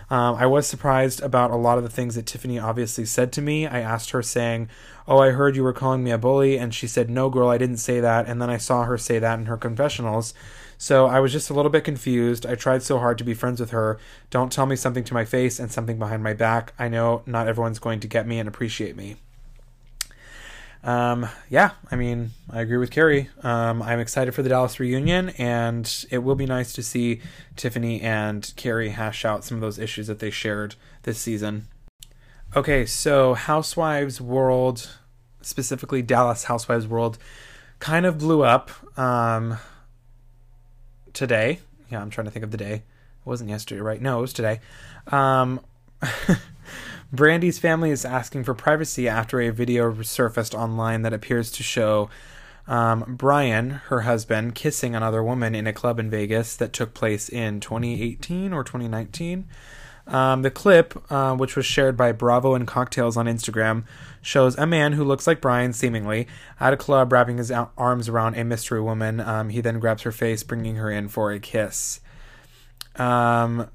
Um, 0.09 0.35
I 0.35 0.45
was 0.45 0.65
surprised 0.65 1.21
about 1.21 1.51
a 1.51 1.57
lot 1.57 1.77
of 1.77 1.83
the 1.83 1.89
things 1.89 2.15
that 2.15 2.25
Tiffany 2.25 2.57
obviously 2.57 3.03
said 3.03 3.33
to 3.33 3.41
me. 3.41 3.67
I 3.67 3.81
asked 3.81 4.11
her, 4.11 4.23
saying, 4.23 4.69
Oh, 5.05 5.19
I 5.19 5.31
heard 5.31 5.55
you 5.55 5.63
were 5.63 5.73
calling 5.73 6.03
me 6.03 6.11
a 6.11 6.17
bully. 6.17 6.57
And 6.57 6.73
she 6.73 6.87
said, 6.87 7.09
No, 7.09 7.29
girl, 7.29 7.49
I 7.49 7.57
didn't 7.57 7.77
say 7.77 7.99
that. 7.99 8.25
And 8.27 8.41
then 8.41 8.49
I 8.49 8.57
saw 8.57 8.83
her 8.83 8.97
say 8.97 9.19
that 9.19 9.37
in 9.37 9.47
her 9.47 9.57
confessionals. 9.57 10.33
So 10.77 11.07
I 11.07 11.19
was 11.19 11.31
just 11.31 11.49
a 11.49 11.53
little 11.53 11.71
bit 11.71 11.83
confused. 11.83 12.45
I 12.45 12.55
tried 12.55 12.83
so 12.83 12.99
hard 12.99 13.17
to 13.17 13.23
be 13.23 13.33
friends 13.33 13.59
with 13.59 13.71
her. 13.71 13.97
Don't 14.29 14.51
tell 14.51 14.65
me 14.65 14.75
something 14.75 15.03
to 15.05 15.13
my 15.13 15.25
face 15.25 15.59
and 15.59 15.71
something 15.71 15.97
behind 15.97 16.23
my 16.23 16.33
back. 16.33 16.73
I 16.77 16.87
know 16.87 17.23
not 17.25 17.47
everyone's 17.47 17.79
going 17.79 17.99
to 18.01 18.07
get 18.07 18.27
me 18.27 18.39
and 18.39 18.47
appreciate 18.47 18.95
me. 18.95 19.15
Um, 20.83 21.27
yeah, 21.49 21.71
I 21.91 21.95
mean, 21.95 22.31
I 22.49 22.61
agree 22.61 22.77
with 22.77 22.91
Kary. 22.91 23.29
Um, 23.41 23.81
I'm 23.81 23.99
excited 23.99 24.33
for 24.33 24.43
the 24.43 24.49
Dallas 24.49 24.79
reunion, 24.79 25.29
and 25.29 26.05
it 26.11 26.19
will 26.19 26.35
be 26.35 26.45
nice 26.45 26.71
to 26.73 26.83
see 26.83 27.21
Tiffany 27.55 27.99
and 28.01 28.53
Kary 28.55 28.89
hash 28.89 29.25
out 29.25 29.43
some 29.43 29.57
of 29.57 29.61
those 29.61 29.79
issues 29.79 30.07
that 30.07 30.19
they 30.19 30.29
shared 30.29 30.75
this 31.03 31.19
season. 31.19 31.67
Okay, 32.55 32.85
so 32.85 33.33
Housewives 33.33 34.21
World, 34.21 34.97
specifically 35.41 36.01
Dallas 36.01 36.45
Housewives 36.45 36.87
World, 36.87 37.17
kind 37.79 38.05
of 38.05 38.17
blew 38.17 38.43
up 38.43 38.71
um, 38.97 39.57
today. 41.17 41.59
Yeah, 41.89 42.01
I'm 42.01 42.09
trying 42.09 42.25
to 42.25 42.31
think 42.31 42.43
of 42.43 42.51
the 42.51 42.57
day. 42.57 42.73
It 42.73 43.25
wasn't 43.25 43.49
yesterday, 43.49 43.81
right? 43.81 44.01
No, 44.01 44.19
it 44.19 44.21
was 44.21 44.33
today. 44.33 44.59
Um, 45.07 45.59
Brandi's 47.11 47.57
family 47.57 47.89
is 47.89 48.05
asking 48.05 48.43
for 48.43 48.53
privacy 48.53 49.09
after 49.09 49.41
a 49.41 49.49
video 49.49 50.01
surfaced 50.03 50.53
online 50.53 51.01
that 51.01 51.13
appears 51.13 51.51
to 51.53 51.63
show 51.63 52.09
um, 52.67 53.05
Brian, 53.07 53.71
her 53.87 54.01
husband, 54.01 54.53
kissing 54.53 54.95
another 54.95 55.23
woman 55.23 55.55
in 55.55 55.65
a 55.65 55.73
club 55.73 55.99
in 55.99 56.09
Vegas 56.09 56.55
that 56.57 56.71
took 56.71 56.93
place 56.93 57.29
in 57.29 57.61
2018 57.61 58.53
or 58.53 58.63
2019. 58.63 59.47
Um, 60.07 60.41
the 60.41 60.51
clip, 60.51 60.93
uh, 61.11 61.35
which 61.35 61.55
was 61.55 61.65
shared 61.65 61.97
by 61.97 62.11
Bravo 62.13 62.55
and 62.55 62.65
Cocktails 62.65 63.17
on 63.17 63.25
Instagram, 63.25 63.83
shows 64.21 64.57
a 64.57 64.65
man 64.65 64.93
who 64.93 65.03
looks 65.03 65.27
like 65.27 65.41
Brian, 65.41 65.73
seemingly, 65.73 66.27
at 66.59 66.73
a 66.73 66.77
club 66.77 67.11
wrapping 67.11 67.37
his 67.37 67.51
arms 67.51 68.07
around 68.07 68.35
a 68.35 68.43
mystery 68.43 68.81
woman. 68.81 69.19
Um, 69.19 69.49
he 69.49 69.61
then 69.61 69.79
grabs 69.79 70.03
her 70.03 70.11
face, 70.11 70.43
bringing 70.43 70.75
her 70.75 70.89
in 70.89 71.09
for 71.09 71.31
a 71.31 71.39
kiss. 71.39 71.99
Um, 72.95 73.69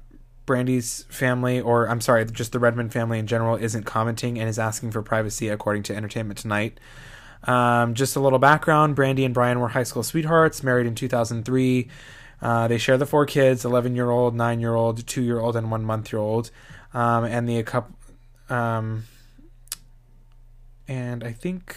Brandi's 0.45 1.05
family, 1.09 1.61
or 1.61 1.87
I'm 1.87 2.01
sorry, 2.01 2.25
just 2.25 2.51
the 2.51 2.59
Redmond 2.59 2.91
family 2.91 3.19
in 3.19 3.27
general, 3.27 3.55
isn't 3.55 3.83
commenting 3.83 4.39
and 4.39 4.49
is 4.49 4.59
asking 4.59 4.91
for 4.91 5.01
privacy, 5.01 5.49
according 5.49 5.83
to 5.83 5.95
Entertainment 5.95 6.39
Tonight. 6.39 6.79
Um, 7.43 7.93
just 7.93 8.15
a 8.15 8.19
little 8.19 8.39
background 8.39 8.95
Brandi 8.95 9.25
and 9.25 9.33
Brian 9.33 9.59
were 9.59 9.69
high 9.69 9.83
school 9.83 10.03
sweethearts, 10.03 10.63
married 10.63 10.87
in 10.87 10.95
2003. 10.95 11.89
Uh, 12.41 12.67
they 12.67 12.77
share 12.77 12.97
the 12.97 13.05
four 13.05 13.25
kids 13.25 13.63
11 13.63 13.95
year 13.95 14.09
old, 14.09 14.35
9 14.35 14.59
year 14.59 14.75
old, 14.75 15.05
2 15.07 15.21
year 15.21 15.39
old, 15.39 15.55
and 15.55 15.71
1 15.71 15.83
month 15.83 16.11
year 16.11 16.21
old. 16.21 16.51
Um, 16.93 17.23
and 17.23 17.47
the 17.47 17.63
couple. 17.63 17.95
Um, 18.49 19.05
and 20.87 21.23
I 21.23 21.31
think 21.31 21.75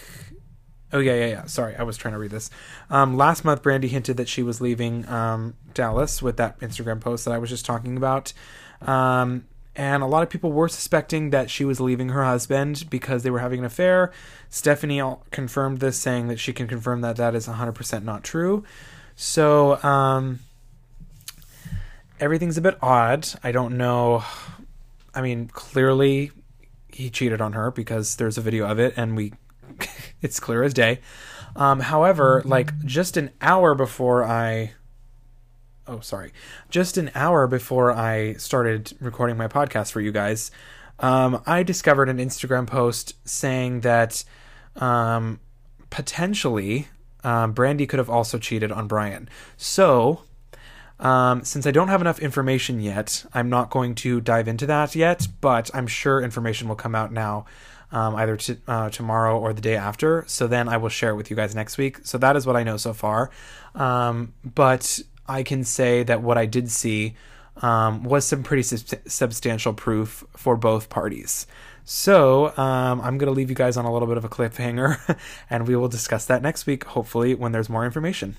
Oh 0.93 1.01
yeah, 1.01 1.15
yeah, 1.15 1.27
yeah. 1.27 1.45
Sorry, 1.47 1.75
I 1.77 1.83
was 1.83 1.97
trying 1.97 2.15
to 2.15 2.19
read 2.19 2.31
this. 2.31 2.49
Um, 2.91 3.17
last 3.17 3.45
month, 3.45 3.63
Brandi 3.63 3.89
hinted 3.89 4.17
that 4.19 4.29
she 4.29 4.43
was 4.43 4.61
leaving 4.61 5.07
um, 5.09 5.55
Dallas 5.75 6.23
with 6.23 6.37
that 6.37 6.59
Instagram 6.61 7.01
post 7.01 7.25
that 7.25 7.35
I 7.35 7.39
was 7.39 7.51
just 7.51 7.67
talking 7.67 7.97
about, 7.97 8.33
um, 8.81 9.47
and 9.75 10.03
a 10.03 10.07
lot 10.07 10.23
of 10.23 10.31
people 10.31 10.53
were 10.53 10.69
suspecting 10.69 11.31
that 11.31 11.51
she 11.51 11.65
was 11.65 11.81
leaving 11.81 12.11
her 12.11 12.25
husband 12.25 12.87
because 12.89 13.25
they 13.25 13.31
were 13.31 13.41
having 13.41 13.59
an 13.61 13.65
affair. 13.67 14.13
Stephanie 14.49 15.03
confirmed 15.31 15.81
this, 15.81 15.99
saying 15.99 16.29
that 16.29 16.39
she 16.39 16.53
can 16.53 16.67
confirm 16.69 17.01
that 17.03 17.17
that 17.17 17.35
is 17.35 17.47
100% 17.47 18.05
not 18.05 18.25
true. 18.25 18.65
So 19.17 19.83
um, 19.83 20.39
everything's 22.21 22.57
a 22.57 22.63
bit 22.63 22.77
odd. 22.83 23.29
I 23.43 23.53
don't 23.53 23.77
know. 23.77 24.25
I 25.15 25.23
mean, 25.23 25.49
clearly 25.49 26.31
he 26.89 27.11
cheated 27.11 27.41
on 27.41 27.53
her 27.53 27.71
because 27.71 28.17
there's 28.17 28.39
a 28.39 28.41
video 28.41 28.67
of 28.67 28.79
it, 28.79 28.95
and 28.97 29.17
we 29.17 29.33
it's 30.23 30.41
clear 30.41 30.63
as 30.63 30.75
day. 30.75 31.01
Um, 31.55 31.81
however, 31.81 32.43
like 32.45 32.79
just 32.85 33.17
an 33.17 33.31
hour 33.41 33.75
before 33.75 34.25
I 34.25 34.73
oh 35.89 36.01
sorry 36.01 36.33
just 36.69 36.97
an 36.97 37.11
hour 37.15 37.47
before 37.47 37.93
i 37.93 38.33
started 38.35 38.93
recording 39.01 39.37
my 39.37 39.47
podcast 39.47 39.93
for 39.93 40.01
you 40.01 40.11
guys 40.11 40.51
um, 40.99 41.43
i 41.47 41.63
discovered 41.63 42.09
an 42.09 42.19
instagram 42.19 42.67
post 42.67 43.15
saying 43.27 43.81
that 43.81 44.25
um, 44.77 45.39
potentially 45.91 46.89
um, 47.25 47.55
brandi 47.55 47.89
could 47.89 47.99
have 47.99 48.11
also 48.11 48.39
cheated 48.39 48.73
on 48.73 48.89
brian 48.89 49.29
so 49.57 50.23
um, 51.01 51.45
since 51.45 51.67
i 51.67 51.71
don't 51.71 51.89
have 51.89 52.01
enough 52.01 52.19
information 52.19 52.81
yet 52.81 53.25
i'm 53.35 53.49
not 53.49 53.71
going 53.71 53.95
to 53.95 54.21
dive 54.21 54.49
into 54.49 54.67
that 54.67 54.95
yet 54.95 55.27
but 55.41 55.71
i'm 55.75 55.87
sure 55.87 56.21
information 56.21 56.69
will 56.69 56.77
come 56.77 56.95
out 56.95 57.13
now 57.13 57.45
um, 57.93 58.17
either 58.17 58.37
t- 58.37 58.57
uh, 58.67 58.91
tomorrow 58.91 59.39
or 59.39 59.53
the 59.53 59.61
day 59.61 59.77
after. 59.77 60.25
So 60.27 60.47
then 60.47 60.69
I 60.69 60.77
will 60.77 60.89
share 60.89 61.11
it 61.11 61.17
with 61.17 61.31
you 61.31 61.37
guys 61.37 61.55
next 61.55 61.79
week. 61.79 62.01
So 62.03 62.19
that 62.19 62.37
is 62.37 62.47
what 62.47 62.57
I 62.57 62.63
know 62.63 62.77
so 62.77 62.93
far. 62.93 63.31
Um, 63.75 64.35
but 64.45 65.01
I 65.29 65.43
can 65.43 65.65
say 65.65 66.03
that 66.05 66.23
what 66.23 66.39
I 66.39 66.47
did 66.47 66.71
see 66.71 67.15
um, 67.63 68.05
was 68.05 68.27
some 68.27 68.43
pretty 68.43 68.63
sub- 68.63 69.01
substantial 69.07 69.73
proof 69.73 70.25
for 70.37 70.57
both 70.57 70.89
parties. 70.89 71.47
So 71.85 72.57
um, 72.57 73.01
I'm 73.01 73.17
going 73.17 73.29
to 73.29 73.33
leave 73.33 73.49
you 73.49 73.57
guys 73.57 73.77
on 73.77 73.85
a 73.85 73.93
little 73.93 74.09
bit 74.09 74.17
of 74.17 74.25
a 74.25 74.29
cliffhanger, 74.29 75.17
and 75.51 75.69
we 75.69 75.77
will 75.77 75.89
discuss 75.89 76.27
that 76.27 76.43
next 76.43 76.67
week, 76.67 76.85
hopefully, 76.85 77.35
when 77.35 77.53
there's 77.53 77.69
more 77.69 77.85
information. 77.85 78.37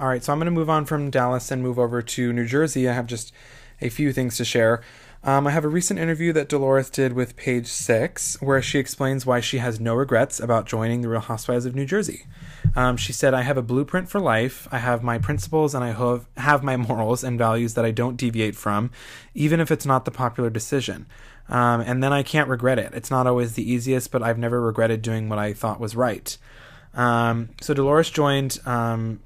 All 0.00 0.06
right, 0.06 0.22
so 0.22 0.32
I'm 0.32 0.38
going 0.38 0.46
to 0.46 0.52
move 0.52 0.70
on 0.70 0.84
from 0.84 1.10
Dallas 1.10 1.50
and 1.50 1.60
move 1.60 1.76
over 1.76 2.02
to 2.02 2.32
New 2.32 2.46
Jersey. 2.46 2.88
I 2.88 2.92
have 2.92 3.06
just 3.06 3.32
a 3.80 3.88
few 3.88 4.12
things 4.12 4.36
to 4.36 4.44
share. 4.44 4.80
Um, 5.24 5.48
I 5.48 5.50
have 5.50 5.64
a 5.64 5.68
recent 5.68 5.98
interview 5.98 6.32
that 6.34 6.48
Dolores 6.48 6.88
did 6.88 7.14
with 7.14 7.34
Page 7.34 7.66
Six, 7.66 8.40
where 8.40 8.62
she 8.62 8.78
explains 8.78 9.26
why 9.26 9.40
she 9.40 9.58
has 9.58 9.80
no 9.80 9.96
regrets 9.96 10.38
about 10.38 10.66
joining 10.66 11.00
the 11.00 11.08
Real 11.08 11.20
Housewives 11.20 11.66
of 11.66 11.74
New 11.74 11.84
Jersey. 11.84 12.26
Um, 12.76 12.96
she 12.96 13.12
said, 13.12 13.34
I 13.34 13.42
have 13.42 13.56
a 13.56 13.62
blueprint 13.62 14.08
for 14.08 14.20
life. 14.20 14.68
I 14.70 14.78
have 14.78 15.02
my 15.02 15.18
principles 15.18 15.74
and 15.74 15.82
I 15.82 15.90
have, 15.90 16.28
have 16.36 16.62
my 16.62 16.76
morals 16.76 17.24
and 17.24 17.36
values 17.36 17.74
that 17.74 17.84
I 17.84 17.90
don't 17.90 18.16
deviate 18.16 18.54
from, 18.54 18.92
even 19.34 19.58
if 19.58 19.72
it's 19.72 19.86
not 19.86 20.04
the 20.04 20.12
popular 20.12 20.48
decision. 20.48 21.06
Um, 21.48 21.80
and 21.80 22.04
then 22.04 22.12
I 22.12 22.22
can't 22.22 22.48
regret 22.48 22.78
it. 22.78 22.94
It's 22.94 23.10
not 23.10 23.26
always 23.26 23.54
the 23.54 23.68
easiest, 23.68 24.12
but 24.12 24.22
I've 24.22 24.38
never 24.38 24.60
regretted 24.60 25.02
doing 25.02 25.28
what 25.28 25.40
I 25.40 25.54
thought 25.54 25.80
was 25.80 25.96
right. 25.96 26.38
Um, 26.94 27.48
so 27.60 27.74
Dolores 27.74 28.10
joined 28.10 28.60
um, 28.64 29.20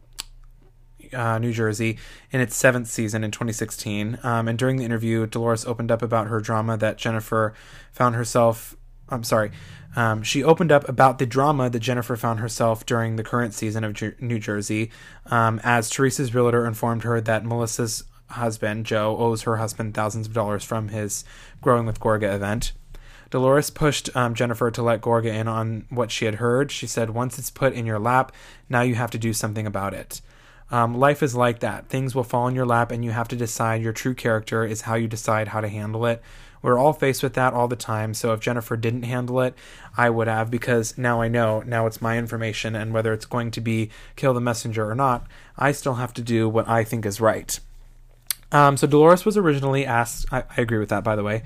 uh, 1.14 1.38
New 1.38 1.52
Jersey 1.52 1.99
in 2.31 2.40
its 2.40 2.57
seventh 2.57 2.88
season 2.88 3.25
in 3.25 3.31
2016. 3.31 4.19
Um, 4.23 4.49
and 4.49 4.59
during 4.59 4.76
the 4.76 4.85
interview, 4.85 5.26
Dolores 5.26 5.64
opened 5.64 5.90
up 5.90 6.02
about 6.02 6.28
her 6.28 6.40
drama 6.40 6.76
that 6.78 6.99
Jennifer 6.99 7.54
found 7.92 8.14
herself. 8.14 8.76
I'm 9.09 9.25
sorry. 9.25 9.52
Um, 9.95 10.23
she 10.23 10.42
opened 10.42 10.73
up 10.73 10.88
about 10.88 11.19
the 11.19 11.26
drama 11.26 11.69
that 11.69 11.81
Jennifer 11.81 12.16
found 12.16 12.40
herself 12.40 12.87
during 12.87 13.16
the 13.16 13.25
current 13.25 13.52
season 13.52 13.85
of 13.85 13.92
Jer- 13.92 14.16
New 14.21 14.38
Jersey, 14.38 14.90
um, 15.26 15.61
as 15.62 15.90
Teresa's 15.90 16.35
realtor 16.35 16.66
informed 16.66 17.02
her 17.02 17.21
that 17.21 17.45
Melissa's 17.45 18.04
husband, 18.28 18.87
Joe, 18.87 19.16
owes 19.19 19.42
her 19.42 19.57
husband 19.57 19.95
thousands 19.95 20.26
of 20.26 20.33
dollars 20.33 20.64
from 20.64 20.88
his 20.88 21.25
Growing 21.61 21.85
with 21.85 22.00
Gorga 22.00 22.35
event. 22.35 22.73
Dolores 23.31 23.71
pushed 23.71 24.14
um, 24.14 24.35
Jennifer 24.35 24.71
to 24.71 24.83
let 24.83 25.00
Gorga 25.00 25.33
in 25.33 25.49
on 25.49 25.87
what 25.88 26.11
she 26.11 26.26
had 26.26 26.35
heard. 26.37 26.71
She 26.71 26.87
said, 26.87 27.11
Once 27.11 27.38
it's 27.38 27.50
put 27.50 27.73
in 27.73 27.87
your 27.87 27.99
lap, 27.99 28.31
now 28.69 28.83
you 28.83 28.95
have 28.95 29.11
to 29.12 29.19
do 29.19 29.33
something 29.33 29.66
about 29.66 29.95
it. 29.95 30.21
Um, 30.73 30.99
life 30.99 31.23
is 31.23 31.35
like 31.35 31.61
that. 31.61 31.88
Things 31.88 32.14
will 32.14 32.25
fall 32.25 32.49
in 32.49 32.55
your 32.55 32.67
lap, 32.67 32.91
and 32.91 33.05
you 33.05 33.11
have 33.11 33.29
to 33.29 33.37
decide 33.37 33.83
your 33.83 33.93
true 33.93 34.14
character 34.14 34.64
is 34.64 34.81
how 34.81 34.95
you 34.95 35.07
decide 35.07 35.49
how 35.49 35.61
to 35.61 35.69
handle 35.69 36.07
it. 36.07 36.23
We're 36.62 36.79
all 36.79 36.93
faced 36.93 37.23
with 37.23 37.35
that 37.35 37.52
all 37.52 37.69
the 37.69 37.76
time. 37.76 38.14
So 38.14 38.33
if 38.33 38.41
Jennifer 38.41 38.76
didn't 38.76 39.02
handle 39.02 39.41
it, 39.43 39.55
I 39.97 40.09
would 40.09 40.29
have 40.29 40.50
because 40.50 40.97
now 40.97 41.21
I 41.21 41.29
know, 41.29 41.61
now 41.61 41.87
it's 41.87 42.00
my 42.00 42.17
information, 42.17 42.75
and 42.75 42.95
whether 42.95 43.12
it's 43.12 43.26
going 43.26 43.50
to 43.50 43.61
be 43.61 43.91
kill 44.17 44.33
the 44.33 44.41
messenger 44.41 44.91
or 44.91 44.95
not, 44.95 45.26
I 45.59 45.73
still 45.73 45.95
have 45.95 46.14
to 46.14 46.23
do 46.23 46.49
what 46.49 46.69
I 46.69 46.85
think 46.85 47.05
is 47.05 47.21
right. 47.21 47.61
Um, 48.50 48.76
so 48.76 48.87
Dolores 48.87 49.25
was 49.25 49.37
originally 49.37 49.85
asked, 49.85 50.26
I, 50.33 50.45
I 50.57 50.61
agree 50.61 50.79
with 50.79 50.91
that, 50.91 51.05
by 51.05 51.17
the 51.17 51.23
way. 51.23 51.43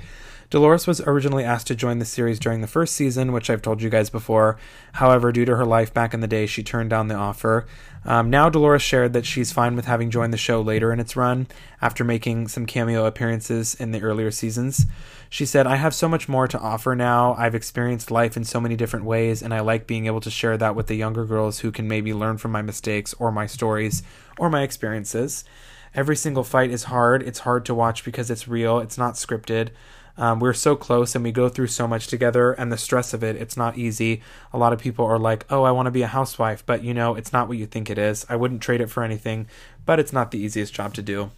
Dolores 0.48 0.86
was 0.86 1.00
originally 1.00 1.42
asked 1.42 1.66
to 1.66 1.74
join 1.74 1.98
the 1.98 2.04
series 2.04 2.38
during 2.38 2.60
the 2.60 2.68
first 2.68 2.94
season, 2.94 3.32
which 3.32 3.50
I've 3.50 3.62
told 3.62 3.82
you 3.82 3.90
guys 3.90 4.10
before. 4.10 4.56
However, 4.92 5.32
due 5.32 5.44
to 5.44 5.56
her 5.56 5.64
life 5.64 5.92
back 5.92 6.14
in 6.14 6.20
the 6.20 6.28
day, 6.28 6.46
she 6.46 6.62
turned 6.62 6.90
down 6.90 7.08
the 7.08 7.16
offer. 7.16 7.66
Um, 8.04 8.30
now, 8.30 8.48
Dolores 8.48 8.82
shared 8.82 9.12
that 9.14 9.26
she's 9.26 9.50
fine 9.50 9.74
with 9.74 9.86
having 9.86 10.08
joined 10.08 10.32
the 10.32 10.38
show 10.38 10.60
later 10.60 10.92
in 10.92 11.00
its 11.00 11.16
run, 11.16 11.48
after 11.82 12.04
making 12.04 12.46
some 12.46 12.64
cameo 12.64 13.06
appearances 13.06 13.74
in 13.74 13.90
the 13.90 14.02
earlier 14.02 14.30
seasons. 14.30 14.86
She 15.28 15.44
said, 15.44 15.66
I 15.66 15.76
have 15.76 15.92
so 15.92 16.08
much 16.08 16.28
more 16.28 16.46
to 16.46 16.60
offer 16.60 16.94
now. 16.94 17.34
I've 17.34 17.56
experienced 17.56 18.12
life 18.12 18.36
in 18.36 18.44
so 18.44 18.60
many 18.60 18.76
different 18.76 19.04
ways, 19.04 19.42
and 19.42 19.52
I 19.52 19.60
like 19.60 19.88
being 19.88 20.06
able 20.06 20.20
to 20.20 20.30
share 20.30 20.56
that 20.58 20.76
with 20.76 20.86
the 20.86 20.94
younger 20.94 21.24
girls 21.24 21.58
who 21.60 21.72
can 21.72 21.88
maybe 21.88 22.14
learn 22.14 22.38
from 22.38 22.52
my 22.52 22.62
mistakes 22.62 23.12
or 23.18 23.32
my 23.32 23.46
stories 23.46 24.04
or 24.38 24.48
my 24.48 24.62
experiences. 24.62 25.44
Every 25.96 26.14
single 26.14 26.44
fight 26.44 26.70
is 26.70 26.84
hard. 26.84 27.22
It's 27.22 27.40
hard 27.40 27.64
to 27.64 27.74
watch 27.74 28.04
because 28.04 28.30
it's 28.30 28.46
real, 28.46 28.78
it's 28.78 28.98
not 28.98 29.14
scripted. 29.14 29.70
Um, 30.18 30.40
we're 30.40 30.54
so 30.54 30.76
close 30.76 31.14
and 31.14 31.22
we 31.22 31.32
go 31.32 31.48
through 31.48 31.66
so 31.66 31.86
much 31.86 32.06
together, 32.06 32.52
and 32.52 32.72
the 32.72 32.78
stress 32.78 33.12
of 33.12 33.22
it, 33.22 33.36
it's 33.36 33.56
not 33.56 33.76
easy. 33.76 34.22
A 34.52 34.58
lot 34.58 34.72
of 34.72 34.80
people 34.80 35.04
are 35.04 35.18
like, 35.18 35.44
oh, 35.50 35.62
I 35.64 35.70
want 35.70 35.86
to 35.86 35.90
be 35.90 36.02
a 36.02 36.06
housewife, 36.06 36.64
but 36.64 36.82
you 36.82 36.94
know, 36.94 37.14
it's 37.14 37.32
not 37.32 37.48
what 37.48 37.58
you 37.58 37.66
think 37.66 37.90
it 37.90 37.98
is. 37.98 38.24
I 38.28 38.36
wouldn't 38.36 38.62
trade 38.62 38.80
it 38.80 38.90
for 38.90 39.02
anything, 39.02 39.46
but 39.84 39.98
it's 40.00 40.12
not 40.12 40.30
the 40.30 40.38
easiest 40.38 40.72
job 40.72 40.94
to 40.94 41.02
do. 41.02 41.30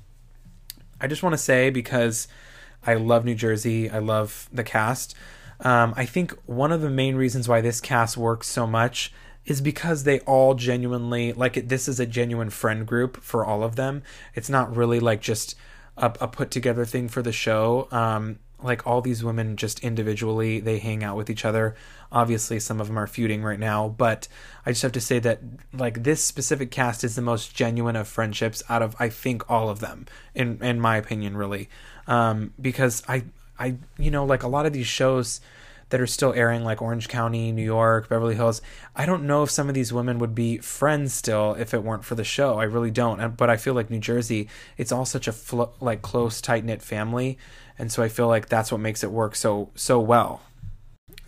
I 1.00 1.06
just 1.06 1.23
want 1.23 1.32
to 1.32 1.38
say, 1.38 1.70
because 1.70 2.28
I 2.87 2.94
love 2.94 3.25
New 3.25 3.35
Jersey, 3.35 3.90
I 3.90 3.99
love 3.99 4.49
the 4.52 4.64
cast. 4.64 5.14
Um, 5.61 5.92
I 5.96 6.05
think 6.05 6.33
one 6.46 6.70
of 6.70 6.81
the 6.81 6.90
main 6.90 7.16
reasons 7.16 7.48
why 7.48 7.61
this 7.61 7.81
cast 7.81 8.16
works 8.16 8.46
so 8.46 8.66
much 8.66 9.12
is 9.44 9.61
because 9.61 10.05
they 10.05 10.20
all 10.20 10.55
genuinely 10.55 11.33
like 11.33 11.57
it, 11.57 11.68
this 11.68 11.88
is 11.88 11.98
a 11.98 12.07
genuine 12.07 12.50
friend 12.50 12.87
group 12.87 13.20
for 13.22 13.44
all 13.44 13.64
of 13.64 13.76
them. 13.76 14.02
It's 14.35 14.50
not 14.50 14.76
really 14.76 15.00
like 15.00 15.20
just 15.20 15.57
a, 15.96 16.12
a 16.20 16.29
put 16.29 16.50
together 16.50 16.85
thing 16.85 17.09
for 17.09 17.22
the 17.22 17.33
show. 17.33 17.88
Um, 17.90 18.38
like 18.62 18.87
all 18.87 19.01
these 19.01 19.23
women 19.23 19.57
just 19.57 19.81
individually 19.81 20.61
they 20.61 20.79
hang 20.79 21.05
out 21.05 21.16
with 21.16 21.31
each 21.31 21.44
other. 21.44 21.75
Obviously 22.11 22.59
some 22.59 22.81
of 22.81 22.87
them 22.87 22.99
are 22.99 23.07
feuding 23.07 23.42
right 23.42 23.59
now 23.59 23.88
but 23.99 24.29
i 24.64 24.71
just 24.71 24.83
have 24.83 24.92
to 24.92 25.01
say 25.01 25.18
that 25.18 25.40
like 25.73 26.03
this 26.05 26.25
specific 26.25 26.71
cast 26.71 27.05
is 27.05 27.16
the 27.16 27.23
most 27.23 27.55
genuine 27.55 27.97
of 27.97 28.09
friendships 28.09 28.62
out 28.68 28.83
of 28.83 28.97
i 28.99 29.09
think 29.09 29.49
all 29.51 29.68
of 29.68 29.81
them 29.81 30.07
in 30.35 30.59
in 30.62 30.81
my 30.81 30.97
opinion 30.97 31.37
really. 31.37 31.68
Um, 32.07 32.55
because 32.59 33.03
i 33.07 33.25
i 33.59 33.77
you 33.99 34.11
know 34.11 34.25
like 34.25 34.42
a 34.42 34.49
lot 34.49 34.64
of 34.64 34.73
these 34.73 34.87
shows 34.87 35.40
that 35.90 36.01
are 36.01 36.07
still 36.07 36.33
airing 36.35 36.64
like 36.64 36.81
orange 36.81 37.09
county 37.09 37.53
new 37.53 37.64
york 37.64 38.09
beverly 38.09 38.35
hills 38.35 38.62
i 38.97 39.05
don't 39.05 39.27
know 39.27 39.42
if 39.42 39.51
some 39.51 39.68
of 39.68 39.75
these 39.75 39.92
women 39.92 40.18
would 40.18 40.35
be 40.35 40.57
friends 40.59 41.12
still 41.12 41.55
if 41.55 41.75
it 41.75 41.83
weren't 41.83 42.05
for 42.05 42.14
the 42.14 42.25
show. 42.25 42.59
I 42.59 42.64
really 42.64 42.90
don't. 42.90 43.37
But 43.37 43.51
i 43.51 43.57
feel 43.59 43.75
like 43.75 43.90
new 43.90 43.99
jersey 43.99 44.49
it's 44.79 44.92
all 44.92 45.05
such 45.05 45.29
a 45.29 45.35
like 45.81 46.01
close 46.01 46.40
tight 46.40 46.64
knit 46.64 46.83
family 46.83 47.37
and 47.78 47.90
so 47.92 48.02
I 48.02 48.08
feel 48.08 48.28
like 48.28 48.48
that's 48.48 48.72
what 48.72 48.80
makes 48.80 49.04
it 49.04 49.10
work 49.10 49.34
so 49.36 49.70
so 49.74 50.00
well. 50.00 50.42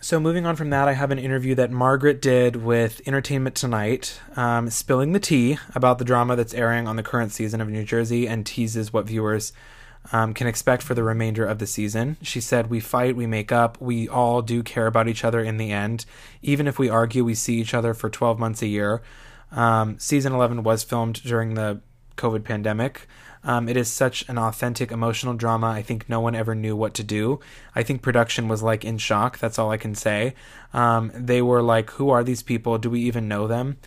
So 0.03 0.19
moving 0.19 0.47
on 0.47 0.55
from 0.55 0.71
that, 0.71 0.87
I 0.87 0.93
have 0.93 1.11
an 1.11 1.19
interview 1.19 1.53
that 1.55 1.69
Margaret 1.69 2.23
did 2.23 2.55
with 2.55 3.01
Entertainment 3.05 3.55
Tonight, 3.55 4.19
um, 4.35 4.71
spilling 4.71 5.11
the 5.11 5.19
tea 5.19 5.59
about 5.75 5.99
the 5.99 6.05
drama 6.05 6.35
that's 6.35 6.55
airing 6.55 6.87
on 6.87 6.95
the 6.95 7.03
current 7.03 7.31
season 7.31 7.61
of 7.61 7.69
New 7.69 7.83
Jersey, 7.83 8.27
and 8.27 8.43
teases 8.43 8.91
what 8.91 9.05
viewers 9.05 9.53
um, 10.11 10.33
can 10.33 10.47
expect 10.47 10.81
for 10.81 10.95
the 10.95 11.03
remainder 11.03 11.45
of 11.45 11.59
the 11.59 11.67
season. 11.67 12.17
She 12.23 12.41
said, 12.41 12.71
"We 12.71 12.79
fight, 12.79 13.15
we 13.15 13.27
make 13.27 13.51
up, 13.51 13.79
we 13.79 14.09
all 14.09 14.41
do 14.41 14.63
care 14.63 14.87
about 14.87 15.07
each 15.07 15.23
other 15.23 15.41
in 15.41 15.57
the 15.57 15.71
end. 15.71 16.05
Even 16.41 16.67
if 16.67 16.79
we 16.79 16.89
argue, 16.89 17.23
we 17.23 17.35
see 17.35 17.59
each 17.59 17.75
other 17.75 17.93
for 17.93 18.09
12 18.09 18.39
months 18.39 18.63
a 18.63 18.67
year." 18.67 19.01
Um, 19.51 19.99
season 19.99 20.33
11 20.33 20.63
was 20.63 20.83
filmed 20.83 21.21
during 21.21 21.53
the 21.53 21.81
COVID 22.21 22.43
pandemic. 22.43 23.07
Um, 23.43 23.67
it 23.67 23.75
is 23.75 23.89
such 23.89 24.27
an 24.29 24.37
authentic 24.37 24.91
emotional 24.91 25.33
drama. 25.33 25.67
I 25.67 25.81
think 25.81 26.07
no 26.07 26.19
one 26.19 26.35
ever 26.35 26.53
knew 26.53 26.75
what 26.75 26.93
to 26.95 27.03
do. 27.03 27.39
I 27.75 27.81
think 27.81 28.01
production 28.01 28.47
was 28.47 28.61
like 28.61 28.85
in 28.85 28.99
shock. 28.99 29.39
That's 29.39 29.57
all 29.57 29.71
I 29.71 29.77
can 29.77 29.95
say. 29.95 30.35
Um, 30.73 31.11
they 31.15 31.41
were 31.41 31.63
like, 31.63 31.89
"Who 31.91 32.11
are 32.11 32.23
these 32.23 32.43
people? 32.43 32.77
Do 32.77 32.89
we 32.91 33.01
even 33.01 33.27
know 33.27 33.47
them?" 33.47 33.77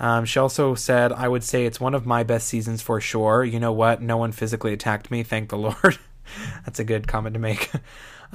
Um, 0.00 0.24
she 0.24 0.38
also 0.38 0.74
said, 0.74 1.12
"I 1.12 1.28
would 1.28 1.44
say 1.44 1.66
it's 1.66 1.80
one 1.80 1.94
of 1.94 2.06
my 2.06 2.22
best 2.22 2.48
seasons 2.48 2.80
for 2.80 3.00
sure. 3.00 3.44
You 3.44 3.60
know 3.60 3.72
what? 3.72 4.00
No 4.00 4.16
one 4.16 4.32
physically 4.32 4.72
attacked 4.72 5.10
me. 5.10 5.22
Thank 5.22 5.50
the 5.50 5.58
Lord." 5.68 5.98
That's 6.64 6.78
a 6.78 6.84
good 6.84 7.06
comment 7.06 7.34
to 7.34 7.40
make. 7.40 7.70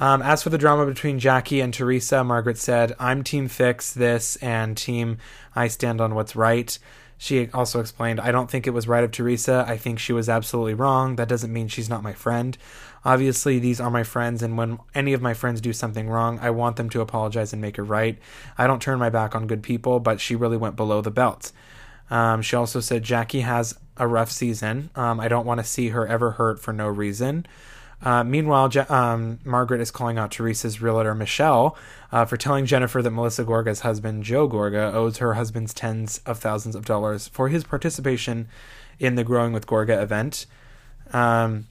Um, 0.00 0.22
as 0.22 0.44
for 0.44 0.50
the 0.50 0.58
drama 0.58 0.86
between 0.86 1.18
Jackie 1.18 1.60
and 1.60 1.74
Teresa, 1.74 2.22
Margaret 2.22 2.56
said, 2.56 2.94
I'm 3.00 3.24
team 3.24 3.48
fix 3.48 3.92
this 3.92 4.36
and 4.36 4.76
team 4.76 5.18
I 5.56 5.66
stand 5.66 6.00
on 6.00 6.14
what's 6.14 6.36
right. 6.36 6.78
She 7.20 7.50
also 7.52 7.80
explained, 7.80 8.20
I 8.20 8.30
don't 8.30 8.48
think 8.48 8.66
it 8.66 8.70
was 8.70 8.86
right 8.86 9.02
of 9.02 9.10
Teresa. 9.10 9.64
I 9.66 9.76
think 9.76 9.98
she 9.98 10.12
was 10.12 10.28
absolutely 10.28 10.74
wrong. 10.74 11.16
That 11.16 11.28
doesn't 11.28 11.52
mean 11.52 11.66
she's 11.66 11.90
not 11.90 12.04
my 12.04 12.12
friend. 12.12 12.56
Obviously, 13.04 13.58
these 13.58 13.80
are 13.80 13.90
my 13.90 14.04
friends, 14.04 14.42
and 14.42 14.56
when 14.56 14.78
any 14.94 15.12
of 15.12 15.22
my 15.22 15.34
friends 15.34 15.60
do 15.60 15.72
something 15.72 16.08
wrong, 16.08 16.38
I 16.40 16.50
want 16.50 16.76
them 16.76 16.88
to 16.90 17.00
apologize 17.00 17.52
and 17.52 17.60
make 17.60 17.76
it 17.76 17.82
right. 17.82 18.18
I 18.56 18.66
don't 18.66 18.82
turn 18.82 18.98
my 18.98 19.10
back 19.10 19.34
on 19.34 19.46
good 19.46 19.62
people, 19.62 19.98
but 20.00 20.20
she 20.20 20.36
really 20.36 20.56
went 20.56 20.76
below 20.76 21.00
the 21.00 21.10
belt. 21.10 21.52
Um, 22.10 22.40
she 22.40 22.56
also 22.56 22.80
said 22.80 23.02
Jackie 23.02 23.40
has 23.40 23.78
a 23.96 24.06
rough 24.06 24.30
season. 24.30 24.90
Um, 24.94 25.20
I 25.20 25.28
don't 25.28 25.46
want 25.46 25.58
to 25.58 25.64
see 25.64 25.88
her 25.88 26.06
ever 26.06 26.32
hurt 26.32 26.60
for 26.60 26.72
no 26.72 26.86
reason. 26.86 27.46
Uh, 28.02 28.22
meanwhile, 28.22 28.68
Je- 28.68 28.80
um, 28.80 29.40
Margaret 29.44 29.80
is 29.80 29.90
calling 29.90 30.18
out 30.18 30.30
Teresa's 30.30 30.80
realtor, 30.80 31.14
Michelle, 31.14 31.76
uh, 32.12 32.24
for 32.24 32.36
telling 32.36 32.64
Jennifer 32.64 33.02
that 33.02 33.10
Melissa 33.10 33.44
Gorga's 33.44 33.80
husband, 33.80 34.22
Joe 34.22 34.48
Gorga, 34.48 34.94
owes 34.94 35.18
her 35.18 35.34
husband's 35.34 35.74
tens 35.74 36.20
of 36.24 36.38
thousands 36.38 36.76
of 36.76 36.84
dollars 36.84 37.26
for 37.28 37.48
his 37.48 37.64
participation 37.64 38.48
in 39.00 39.16
the 39.16 39.24
Growing 39.24 39.52
with 39.52 39.66
Gorga 39.66 40.00
event. 40.00 40.46
Um, 41.12 41.66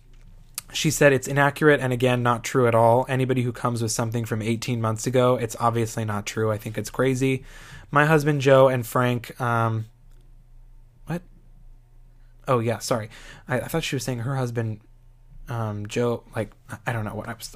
she 0.74 0.92
said 0.92 1.14
it's 1.14 1.28
inaccurate 1.28 1.80
and 1.80 1.94
again 1.94 2.24
not 2.24 2.44
true 2.44 2.68
at 2.68 2.76
all. 2.76 3.06
Anybody 3.08 3.44
who 3.44 3.54
comes 3.54 3.82
with 3.82 3.92
something 3.92 4.26
from 4.26 4.42
18 4.42 4.82
months 4.82 5.08
ago, 5.08 5.36
it's 5.36 5.56
obviously 5.60 6.04
not 6.04 6.26
true. 6.26 6.52
I 6.52 6.58
think 6.58 6.78
it's 6.78 6.90
crazy. 6.90 7.46
My 7.90 8.06
husband 8.06 8.42
Joe 8.42 8.68
and 8.68 8.86
Frank. 8.86 9.40
Um, 9.40 9.86
what? 11.06 11.22
Oh 12.48 12.60
yeah, 12.60 12.80
sorry. 12.80 13.10
I, 13.48 13.62
I 13.62 13.68
thought 13.68 13.84
she 13.84 13.96
was 13.96 14.04
saying 14.04 14.20
her 14.20 14.36
husband 14.36 14.82
um, 15.50 15.88
Joe, 15.88 16.24
like, 16.36 16.52
I 16.86 16.92
don't 16.92 17.06
know 17.06 17.16
what 17.16 17.30
I 17.30 17.34
was. 17.34 17.56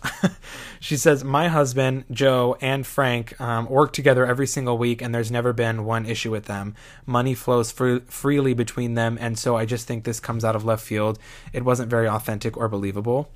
she 0.79 0.95
says, 0.95 1.23
My 1.23 1.49
husband, 1.49 2.05
Joe, 2.11 2.57
and 2.61 2.85
Frank 2.87 3.39
um, 3.41 3.69
work 3.69 3.91
together 3.93 4.25
every 4.25 4.47
single 4.47 4.77
week, 4.77 5.01
and 5.01 5.13
there's 5.13 5.31
never 5.31 5.51
been 5.51 5.83
one 5.83 6.05
issue 6.05 6.31
with 6.31 6.45
them. 6.45 6.75
Money 7.05 7.33
flows 7.33 7.71
fr- 7.71 7.99
freely 8.05 8.53
between 8.53 8.93
them, 8.93 9.17
and 9.19 9.37
so 9.37 9.57
I 9.57 9.65
just 9.65 9.87
think 9.87 10.03
this 10.03 10.19
comes 10.19 10.45
out 10.45 10.55
of 10.55 10.63
left 10.63 10.85
field. 10.85 11.19
It 11.51 11.65
wasn't 11.65 11.89
very 11.89 12.07
authentic 12.07 12.55
or 12.55 12.69
believable. 12.69 13.29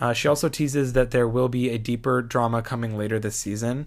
Uh, 0.00 0.12
she 0.12 0.26
also 0.26 0.48
teases 0.48 0.94
that 0.94 1.12
there 1.12 1.28
will 1.28 1.48
be 1.48 1.70
a 1.70 1.78
deeper 1.78 2.22
drama 2.22 2.60
coming 2.60 2.98
later 2.98 3.20
this 3.20 3.36
season. 3.36 3.86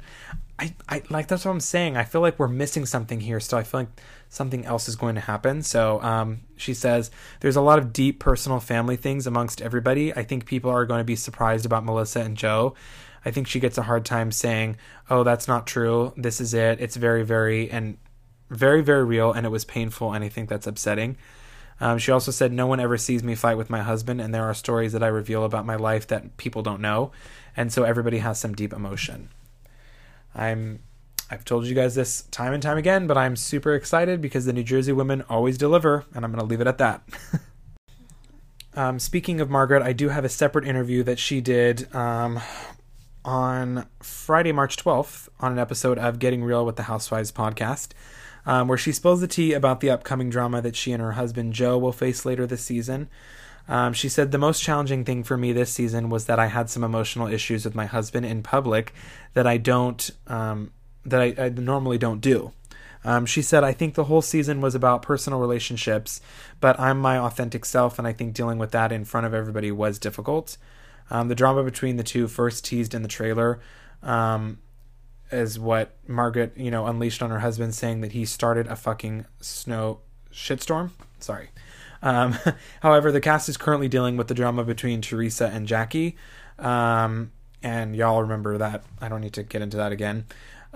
I, 0.57 0.73
I 0.87 1.01
like 1.09 1.27
that's 1.27 1.43
what 1.43 1.51
I'm 1.51 1.59
saying. 1.59 1.97
I 1.97 2.05
feel 2.05 2.21
like 2.21 2.39
we're 2.39 2.47
missing 2.47 2.85
something 2.85 3.19
here. 3.19 3.41
So 3.41 3.57
I 3.57 3.63
feel 3.63 3.81
like 3.81 4.01
something 4.29 4.65
else 4.65 4.89
is 4.89 4.95
going 4.95 5.15
to 5.15 5.21
happen. 5.21 5.61
So 5.61 6.01
um, 6.01 6.41
she 6.57 6.73
says 6.73 7.11
there's 7.39 7.55
a 7.55 7.61
lot 7.61 7.79
of 7.79 7.93
deep 7.93 8.19
personal 8.19 8.59
family 8.59 8.95
things 8.95 9.27
amongst 9.27 9.61
everybody. 9.61 10.13
I 10.13 10.23
think 10.23 10.45
people 10.45 10.71
are 10.71 10.85
going 10.85 10.99
to 10.99 11.05
be 11.05 11.15
surprised 11.15 11.65
about 11.65 11.85
Melissa 11.85 12.21
and 12.21 12.35
Joe. 12.35 12.75
I 13.23 13.31
think 13.31 13.47
she 13.47 13.59
gets 13.59 13.77
a 13.77 13.83
hard 13.83 14.05
time 14.05 14.31
saying, 14.31 14.77
"Oh, 15.09 15.23
that's 15.23 15.47
not 15.47 15.65
true. 15.65 16.13
This 16.15 16.39
is 16.39 16.53
it. 16.53 16.79
It's 16.79 16.95
very, 16.95 17.23
very 17.23 17.71
and 17.71 17.97
very, 18.49 18.83
very 18.83 19.03
real, 19.03 19.31
and 19.31 19.45
it 19.45 19.49
was 19.49 19.65
painful." 19.65 20.13
And 20.13 20.23
I 20.23 20.29
think 20.29 20.47
that's 20.49 20.67
upsetting. 20.67 21.17
Um, 21.79 21.97
she 21.97 22.11
also 22.11 22.31
said, 22.31 22.53
No 22.53 22.67
one 22.67 22.79
ever 22.79 22.97
sees 22.97 23.23
me 23.23 23.35
fight 23.35 23.57
with 23.57 23.69
my 23.69 23.81
husband, 23.81 24.21
and 24.21 24.33
there 24.33 24.45
are 24.45 24.53
stories 24.53 24.93
that 24.93 25.03
I 25.03 25.07
reveal 25.07 25.43
about 25.43 25.65
my 25.65 25.75
life 25.75 26.07
that 26.07 26.37
people 26.37 26.61
don't 26.61 26.81
know. 26.81 27.11
And 27.57 27.71
so 27.71 27.83
everybody 27.83 28.19
has 28.19 28.39
some 28.39 28.53
deep 28.53 28.73
emotion. 28.73 29.29
I'm 30.33 30.79
I've 31.29 31.45
told 31.45 31.65
you 31.65 31.75
guys 31.75 31.95
this 31.95 32.23
time 32.23 32.53
and 32.53 32.61
time 32.61 32.77
again, 32.77 33.07
but 33.07 33.17
I'm 33.17 33.35
super 33.35 33.73
excited 33.73 34.21
because 34.21 34.45
the 34.45 34.53
New 34.53 34.63
Jersey 34.63 34.91
women 34.91 35.23
always 35.29 35.57
deliver, 35.57 36.05
and 36.13 36.23
I'm 36.23 36.31
going 36.31 36.39
to 36.39 36.45
leave 36.45 36.61
it 36.61 36.67
at 36.67 36.77
that. 36.77 37.03
um, 38.75 38.99
speaking 38.99 39.41
of 39.41 39.49
Margaret, 39.49 39.81
I 39.81 39.93
do 39.93 40.09
have 40.09 40.23
a 40.25 40.29
separate 40.29 40.67
interview 40.67 41.03
that 41.03 41.17
she 41.17 41.41
did 41.41 41.93
um, 41.95 42.39
on 43.23 43.87
Friday, 44.01 44.51
March 44.51 44.77
12th, 44.77 45.29
on 45.39 45.51
an 45.51 45.59
episode 45.59 45.97
of 45.97 46.19
Getting 46.19 46.43
Real 46.43 46.65
with 46.65 46.75
the 46.75 46.83
Housewives 46.83 47.31
podcast 47.31 47.93
um, 48.45 48.67
where 48.67 48.77
she 48.77 48.91
spills 48.91 49.21
the 49.21 49.27
tea 49.27 49.53
about 49.53 49.79
the 49.79 49.89
upcoming 49.89 50.29
drama 50.29 50.61
that 50.61 50.75
she 50.75 50.91
and 50.91 51.01
her 51.01 51.13
husband 51.13 51.53
Joe 51.53 51.77
will 51.77 51.91
face 51.91 52.25
later 52.25 52.45
this 52.45 52.63
season. 52.63 53.09
Um, 53.67 53.93
she 53.93 54.09
said 54.09 54.31
the 54.31 54.37
most 54.37 54.61
challenging 54.61 55.03
thing 55.03 55.23
for 55.23 55.37
me 55.37 55.51
this 55.51 55.71
season 55.71 56.09
was 56.09 56.25
that 56.25 56.37
I 56.37 56.47
had 56.47 56.69
some 56.69 56.83
emotional 56.83 57.27
issues 57.27 57.65
with 57.65 57.73
my 57.73 57.87
husband 57.87 58.25
in 58.25 58.43
public 58.43 58.93
that 59.33 59.47
I 59.47 59.57
don't 59.57 60.11
um, 60.27 60.71
that 61.05 61.21
I, 61.21 61.35
I, 61.37 61.49
normally 61.49 61.97
don't 61.97 62.21
do. 62.21 62.51
Um, 63.03 63.25
she 63.25 63.41
said, 63.41 63.63
I 63.63 63.71
think 63.71 63.93
the 63.93 64.05
whole 64.05 64.21
season 64.21 64.61
was 64.61 64.73
about 64.73 65.03
personal 65.03 65.39
relationships, 65.39 66.21
but 66.59 66.79
I'm 66.79 66.99
my 66.99 67.19
authentic 67.19 67.63
self, 67.65 67.99
and 67.99 68.07
I 68.07 68.13
think 68.13 68.33
dealing 68.33 68.57
with 68.57 68.71
that 68.71 68.91
in 68.91 69.05
front 69.05 69.27
of 69.27 69.33
everybody 69.33 69.71
was 69.71 69.99
difficult. 69.99 70.57
Um, 71.11 71.27
the 71.27 71.35
drama 71.35 71.63
between 71.63 71.97
the 71.97 72.03
two, 72.03 72.27
first 72.27 72.65
teased 72.65 72.95
in 72.95 73.03
the 73.03 73.07
trailer, 73.07 73.59
um, 74.01 74.57
is 75.31 75.59
what 75.59 75.95
Margaret, 76.07 76.53
you 76.57 76.71
know, 76.71 76.87
unleashed 76.87 77.21
on 77.21 77.29
her 77.29 77.39
husband, 77.39 77.75
saying 77.75 78.01
that 78.01 78.13
he 78.13 78.25
started 78.25 78.67
a 78.67 78.75
fucking 78.75 79.25
snow 79.39 79.99
shitstorm. 80.31 80.91
Sorry. 81.19 81.49
Um, 82.01 82.37
however, 82.81 83.11
the 83.11 83.21
cast 83.21 83.49
is 83.49 83.57
currently 83.57 83.87
dealing 83.87 84.17
with 84.17 84.27
the 84.27 84.33
drama 84.33 84.63
between 84.63 85.01
Teresa 85.01 85.47
and 85.47 85.67
Jackie. 85.67 86.15
Um, 86.57 87.31
and 87.63 87.95
y'all 87.95 88.21
remember 88.21 88.57
that. 88.57 88.83
I 89.01 89.09
don't 89.09 89.21
need 89.21 89.33
to 89.33 89.43
get 89.43 89.61
into 89.61 89.77
that 89.77 89.91
again. 89.91 90.25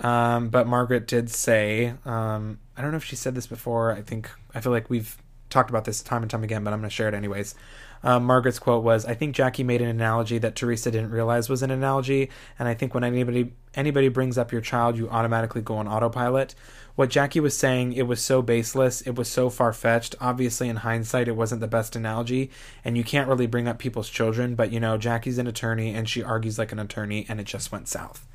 Um, 0.00 0.48
but 0.48 0.66
Margaret 0.66 1.06
did 1.06 1.30
say, 1.30 1.94
um, 2.04 2.58
I 2.76 2.82
don't 2.82 2.90
know 2.90 2.96
if 2.96 3.04
she 3.04 3.16
said 3.16 3.34
this 3.34 3.46
before. 3.46 3.92
I 3.92 4.02
think, 4.02 4.30
I 4.54 4.60
feel 4.60 4.72
like 4.72 4.88
we've 4.88 5.16
talked 5.50 5.68
about 5.70 5.84
this 5.84 6.02
time 6.02 6.22
and 6.22 6.30
time 6.30 6.44
again, 6.44 6.64
but 6.64 6.72
I'm 6.72 6.80
going 6.80 6.88
to 6.88 6.94
share 6.94 7.08
it 7.08 7.14
anyways. 7.14 7.54
Um, 8.02 8.24
Margaret's 8.24 8.58
quote 8.58 8.82
was, 8.82 9.04
"I 9.04 9.14
think 9.14 9.34
Jackie 9.34 9.62
made 9.62 9.82
an 9.82 9.88
analogy 9.88 10.38
that 10.38 10.56
Teresa 10.56 10.90
didn't 10.90 11.10
realize 11.10 11.50
was 11.50 11.62
an 11.62 11.70
analogy, 11.70 12.30
and 12.58 12.66
I 12.66 12.72
think 12.72 12.94
when 12.94 13.04
anybody 13.04 13.52
anybody 13.74 14.08
brings 14.08 14.38
up 14.38 14.52
your 14.52 14.62
child, 14.62 14.96
you 14.96 15.10
automatically 15.10 15.60
go 15.60 15.76
on 15.76 15.86
autopilot." 15.86 16.54
What 16.96 17.10
Jackie 17.10 17.40
was 17.40 17.56
saying, 17.56 17.92
it 17.92 18.06
was 18.06 18.22
so 18.22 18.42
baseless, 18.42 19.00
it 19.02 19.16
was 19.16 19.28
so 19.28 19.48
far 19.48 19.72
fetched. 19.72 20.14
Obviously, 20.20 20.68
in 20.68 20.76
hindsight, 20.76 21.28
it 21.28 21.36
wasn't 21.36 21.60
the 21.60 21.68
best 21.68 21.94
analogy, 21.94 22.50
and 22.84 22.96
you 22.96 23.04
can't 23.04 23.28
really 23.28 23.46
bring 23.46 23.68
up 23.68 23.78
people's 23.78 24.08
children. 24.08 24.54
But 24.54 24.72
you 24.72 24.80
know, 24.80 24.96
Jackie's 24.96 25.38
an 25.38 25.46
attorney, 25.46 25.94
and 25.94 26.08
she 26.08 26.22
argues 26.22 26.58
like 26.58 26.72
an 26.72 26.78
attorney, 26.78 27.26
and 27.28 27.38
it 27.38 27.44
just 27.44 27.70
went 27.70 27.86
south. 27.86 28.26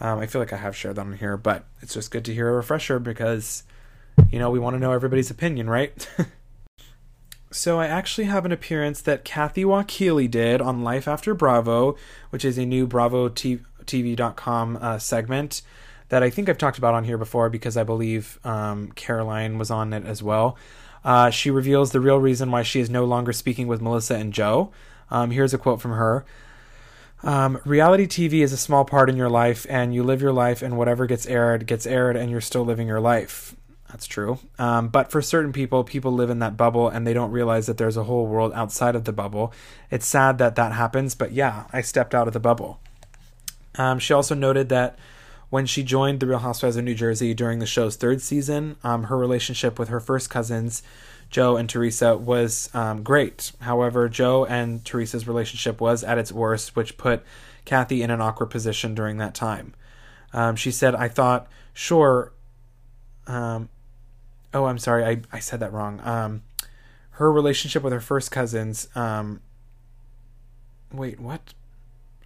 Um, 0.00 0.18
I 0.18 0.26
feel 0.26 0.40
like 0.40 0.52
I 0.52 0.56
have 0.56 0.76
shared 0.76 0.96
that 0.96 1.06
on 1.06 1.16
here, 1.16 1.36
but 1.36 1.64
it's 1.80 1.94
just 1.94 2.10
good 2.10 2.24
to 2.24 2.34
hear 2.34 2.48
a 2.48 2.52
refresher 2.52 2.98
because, 2.98 3.62
you 4.30 4.38
know, 4.38 4.50
we 4.50 4.58
want 4.58 4.74
to 4.74 4.80
know 4.80 4.92
everybody's 4.92 5.30
opinion, 5.30 5.70
right? 5.70 6.08
So 7.52 7.78
I 7.78 7.86
actually 7.86 8.24
have 8.24 8.46
an 8.46 8.52
appearance 8.52 9.02
that 9.02 9.24
Kathy 9.24 9.62
Wakile 9.62 10.30
did 10.30 10.62
on 10.62 10.82
Life 10.82 11.06
After 11.06 11.34
Bravo, 11.34 11.96
which 12.30 12.46
is 12.46 12.56
a 12.56 12.64
new 12.64 12.86
Bravo 12.86 13.28
TV.com 13.28 14.78
uh, 14.80 14.98
segment 14.98 15.60
that 16.08 16.22
I 16.22 16.30
think 16.30 16.48
I've 16.48 16.56
talked 16.56 16.78
about 16.78 16.94
on 16.94 17.04
here 17.04 17.18
before 17.18 17.50
because 17.50 17.76
I 17.76 17.84
believe 17.84 18.38
um, 18.42 18.90
Caroline 18.92 19.58
was 19.58 19.70
on 19.70 19.92
it 19.92 20.06
as 20.06 20.22
well. 20.22 20.56
Uh, 21.04 21.28
she 21.28 21.50
reveals 21.50 21.92
the 21.92 22.00
real 22.00 22.18
reason 22.18 22.50
why 22.50 22.62
she 22.62 22.80
is 22.80 22.88
no 22.88 23.04
longer 23.04 23.34
speaking 23.34 23.66
with 23.66 23.82
Melissa 23.82 24.14
and 24.14 24.32
Joe. 24.32 24.72
Um, 25.10 25.30
here's 25.30 25.52
a 25.52 25.58
quote 25.58 25.80
from 25.82 25.92
her. 25.92 26.24
Um, 27.24 27.60
reality 27.64 28.06
TV 28.06 28.42
is 28.42 28.52
a 28.52 28.56
small 28.56 28.84
part 28.84 29.08
in 29.08 29.16
your 29.16 29.28
life, 29.28 29.66
and 29.68 29.94
you 29.94 30.02
live 30.02 30.20
your 30.20 30.32
life, 30.32 30.60
and 30.62 30.76
whatever 30.76 31.06
gets 31.06 31.26
aired 31.26 31.66
gets 31.66 31.86
aired, 31.86 32.16
and 32.16 32.30
you're 32.30 32.40
still 32.40 32.64
living 32.64 32.88
your 32.88 33.00
life. 33.00 33.54
That's 33.92 34.06
true. 34.06 34.38
Um, 34.58 34.88
but 34.88 35.10
for 35.10 35.20
certain 35.20 35.52
people, 35.52 35.84
people 35.84 36.12
live 36.12 36.30
in 36.30 36.38
that 36.38 36.56
bubble 36.56 36.88
and 36.88 37.06
they 37.06 37.12
don't 37.12 37.30
realize 37.30 37.66
that 37.66 37.76
there's 37.76 37.98
a 37.98 38.04
whole 38.04 38.26
world 38.26 38.50
outside 38.54 38.96
of 38.96 39.04
the 39.04 39.12
bubble. 39.12 39.52
It's 39.90 40.06
sad 40.06 40.38
that 40.38 40.54
that 40.54 40.72
happens, 40.72 41.14
but 41.14 41.32
yeah, 41.32 41.66
I 41.74 41.82
stepped 41.82 42.14
out 42.14 42.26
of 42.26 42.32
the 42.32 42.40
bubble. 42.40 42.80
Um, 43.76 43.98
she 43.98 44.14
also 44.14 44.34
noted 44.34 44.70
that 44.70 44.98
when 45.50 45.66
she 45.66 45.82
joined 45.82 46.20
The 46.20 46.26
Real 46.26 46.38
Housewives 46.38 46.76
of 46.76 46.84
New 46.84 46.94
Jersey 46.94 47.34
during 47.34 47.58
the 47.58 47.66
show's 47.66 47.96
third 47.96 48.22
season, 48.22 48.76
um, 48.82 49.04
her 49.04 49.18
relationship 49.18 49.78
with 49.78 49.90
her 49.90 50.00
first 50.00 50.30
cousins, 50.30 50.82
Joe 51.32 51.56
and 51.56 51.68
Teresa, 51.68 52.16
was 52.16 52.70
um, 52.74 53.02
great. 53.02 53.52
However, 53.62 54.08
Joe 54.08 54.44
and 54.44 54.84
Teresa's 54.84 55.26
relationship 55.26 55.80
was 55.80 56.04
at 56.04 56.18
its 56.18 56.30
worst, 56.30 56.76
which 56.76 56.96
put 56.96 57.24
Kathy 57.64 58.02
in 58.02 58.10
an 58.10 58.20
awkward 58.20 58.50
position 58.50 58.94
during 58.94 59.16
that 59.16 59.34
time. 59.34 59.74
Um, 60.32 60.56
she 60.56 60.70
said, 60.70 60.94
I 60.94 61.08
thought, 61.08 61.48
sure, 61.72 62.32
um, 63.26 63.70
oh, 64.52 64.66
I'm 64.66 64.78
sorry, 64.78 65.04
I, 65.04 65.22
I 65.32 65.38
said 65.38 65.60
that 65.60 65.72
wrong. 65.72 66.00
Um, 66.04 66.42
her 67.12 67.32
relationship 67.32 67.82
with 67.82 67.94
her 67.94 68.00
first 68.00 68.30
cousins. 68.30 68.88
Um, 68.94 69.40
wait, 70.92 71.18
what? 71.18 71.54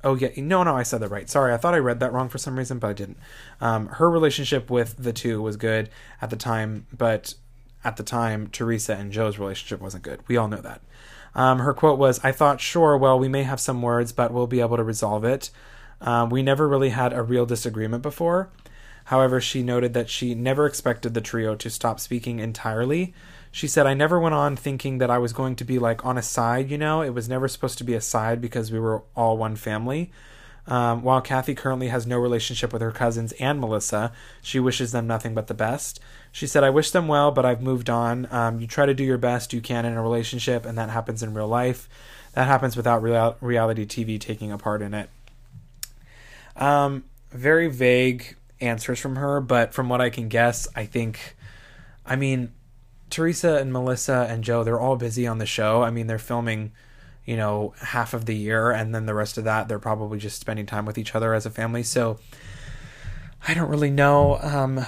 Oh 0.02 0.14
yeah, 0.14 0.28
no, 0.36 0.62
no, 0.62 0.76
I 0.76 0.82
said 0.82 1.00
that 1.00 1.10
right. 1.10 1.28
Sorry, 1.28 1.52
I 1.52 1.56
thought 1.56 1.74
I 1.74 1.78
read 1.78 2.00
that 2.00 2.12
wrong 2.12 2.28
for 2.28 2.38
some 2.38 2.56
reason, 2.56 2.78
but 2.78 2.88
I 2.88 2.92
didn't. 2.92 3.18
Um, 3.60 3.86
her 3.86 4.10
relationship 4.10 4.70
with 4.70 4.96
the 4.96 5.12
two 5.12 5.42
was 5.42 5.56
good 5.56 5.90
at 6.20 6.30
the 6.30 6.36
time, 6.36 6.86
but 6.96 7.34
at 7.86 7.96
the 7.96 8.02
time, 8.02 8.48
Teresa 8.48 8.94
and 8.94 9.12
Joe's 9.12 9.38
relationship 9.38 9.80
wasn't 9.80 10.02
good. 10.02 10.20
We 10.28 10.36
all 10.36 10.48
know 10.48 10.60
that. 10.60 10.82
Um, 11.34 11.60
her 11.60 11.72
quote 11.72 11.98
was, 11.98 12.18
"I 12.24 12.32
thought, 12.32 12.60
sure, 12.60 12.96
well, 12.96 13.18
we 13.18 13.28
may 13.28 13.44
have 13.44 13.60
some 13.60 13.82
words, 13.82 14.12
but 14.12 14.32
we'll 14.32 14.46
be 14.46 14.60
able 14.60 14.76
to 14.76 14.82
resolve 14.82 15.24
it. 15.24 15.50
Um, 16.00 16.30
we 16.30 16.42
never 16.42 16.66
really 16.68 16.90
had 16.90 17.12
a 17.12 17.22
real 17.22 17.46
disagreement 17.46 18.02
before." 18.02 18.50
However, 19.06 19.40
she 19.40 19.62
noted 19.62 19.94
that 19.94 20.10
she 20.10 20.34
never 20.34 20.66
expected 20.66 21.14
the 21.14 21.20
trio 21.20 21.54
to 21.54 21.70
stop 21.70 22.00
speaking 22.00 22.40
entirely. 22.40 23.14
She 23.52 23.68
said, 23.68 23.86
I 23.86 23.94
never 23.94 24.18
went 24.18 24.34
on 24.34 24.56
thinking 24.56 24.98
that 24.98 25.12
I 25.12 25.18
was 25.18 25.32
going 25.32 25.54
to 25.56 25.64
be 25.64 25.78
like 25.78 26.04
on 26.04 26.18
a 26.18 26.22
side, 26.22 26.72
you 26.72 26.76
know? 26.76 27.02
It 27.02 27.14
was 27.14 27.28
never 27.28 27.46
supposed 27.46 27.78
to 27.78 27.84
be 27.84 27.94
a 27.94 28.00
side 28.00 28.40
because 28.40 28.72
we 28.72 28.80
were 28.80 29.04
all 29.14 29.38
one 29.38 29.54
family. 29.54 30.10
Um, 30.66 31.02
while 31.02 31.20
Kathy 31.20 31.54
currently 31.54 31.86
has 31.86 32.04
no 32.04 32.18
relationship 32.18 32.72
with 32.72 32.82
her 32.82 32.90
cousins 32.90 33.32
and 33.38 33.60
Melissa, 33.60 34.10
she 34.42 34.58
wishes 34.58 34.90
them 34.90 35.06
nothing 35.06 35.34
but 35.34 35.46
the 35.46 35.54
best. 35.54 36.00
She 36.32 36.46
said, 36.46 36.64
I 36.64 36.70
wish 36.70 36.90
them 36.90 37.08
well, 37.08 37.30
but 37.30 37.44
I've 37.44 37.62
moved 37.62 37.88
on. 37.88 38.28
Um, 38.30 38.60
you 38.60 38.66
try 38.66 38.86
to 38.86 38.94
do 38.94 39.04
your 39.04 39.18
best 39.18 39.52
you 39.52 39.60
can 39.60 39.84
in 39.84 39.94
a 39.94 40.02
relationship, 40.02 40.66
and 40.66 40.76
that 40.76 40.90
happens 40.90 41.22
in 41.22 41.32
real 41.32 41.48
life. 41.48 41.88
That 42.34 42.46
happens 42.46 42.76
without 42.76 43.02
real- 43.02 43.36
reality 43.40 43.86
TV 43.86 44.20
taking 44.20 44.52
a 44.52 44.58
part 44.58 44.82
in 44.82 44.92
it. 44.92 45.08
Um, 46.56 47.04
very 47.30 47.68
vague 47.68 48.36
answers 48.60 48.98
from 48.98 49.16
her, 49.16 49.40
but 49.40 49.72
from 49.72 49.88
what 49.88 50.00
I 50.00 50.10
can 50.10 50.28
guess, 50.28 50.68
I 50.76 50.84
think, 50.84 51.36
I 52.04 52.16
mean, 52.16 52.52
Teresa 53.10 53.56
and 53.56 53.72
Melissa 53.72 54.26
and 54.28 54.42
Joe, 54.42 54.64
they're 54.64 54.80
all 54.80 54.96
busy 54.96 55.26
on 55.26 55.38
the 55.38 55.46
show. 55.46 55.82
I 55.82 55.90
mean, 55.90 56.06
they're 56.06 56.18
filming, 56.18 56.72
you 57.24 57.36
know, 57.36 57.74
half 57.80 58.14
of 58.14 58.26
the 58.26 58.34
year, 58.34 58.70
and 58.70 58.94
then 58.94 59.06
the 59.06 59.14
rest 59.14 59.38
of 59.38 59.44
that, 59.44 59.68
they're 59.68 59.78
probably 59.78 60.18
just 60.18 60.40
spending 60.40 60.66
time 60.66 60.86
with 60.86 60.98
each 60.98 61.14
other 61.14 61.34
as 61.34 61.46
a 61.46 61.50
family. 61.50 61.82
So 61.82 62.18
I 63.46 63.54
don't 63.54 63.70
really 63.70 63.90
know 63.90 64.38
um, 64.40 64.84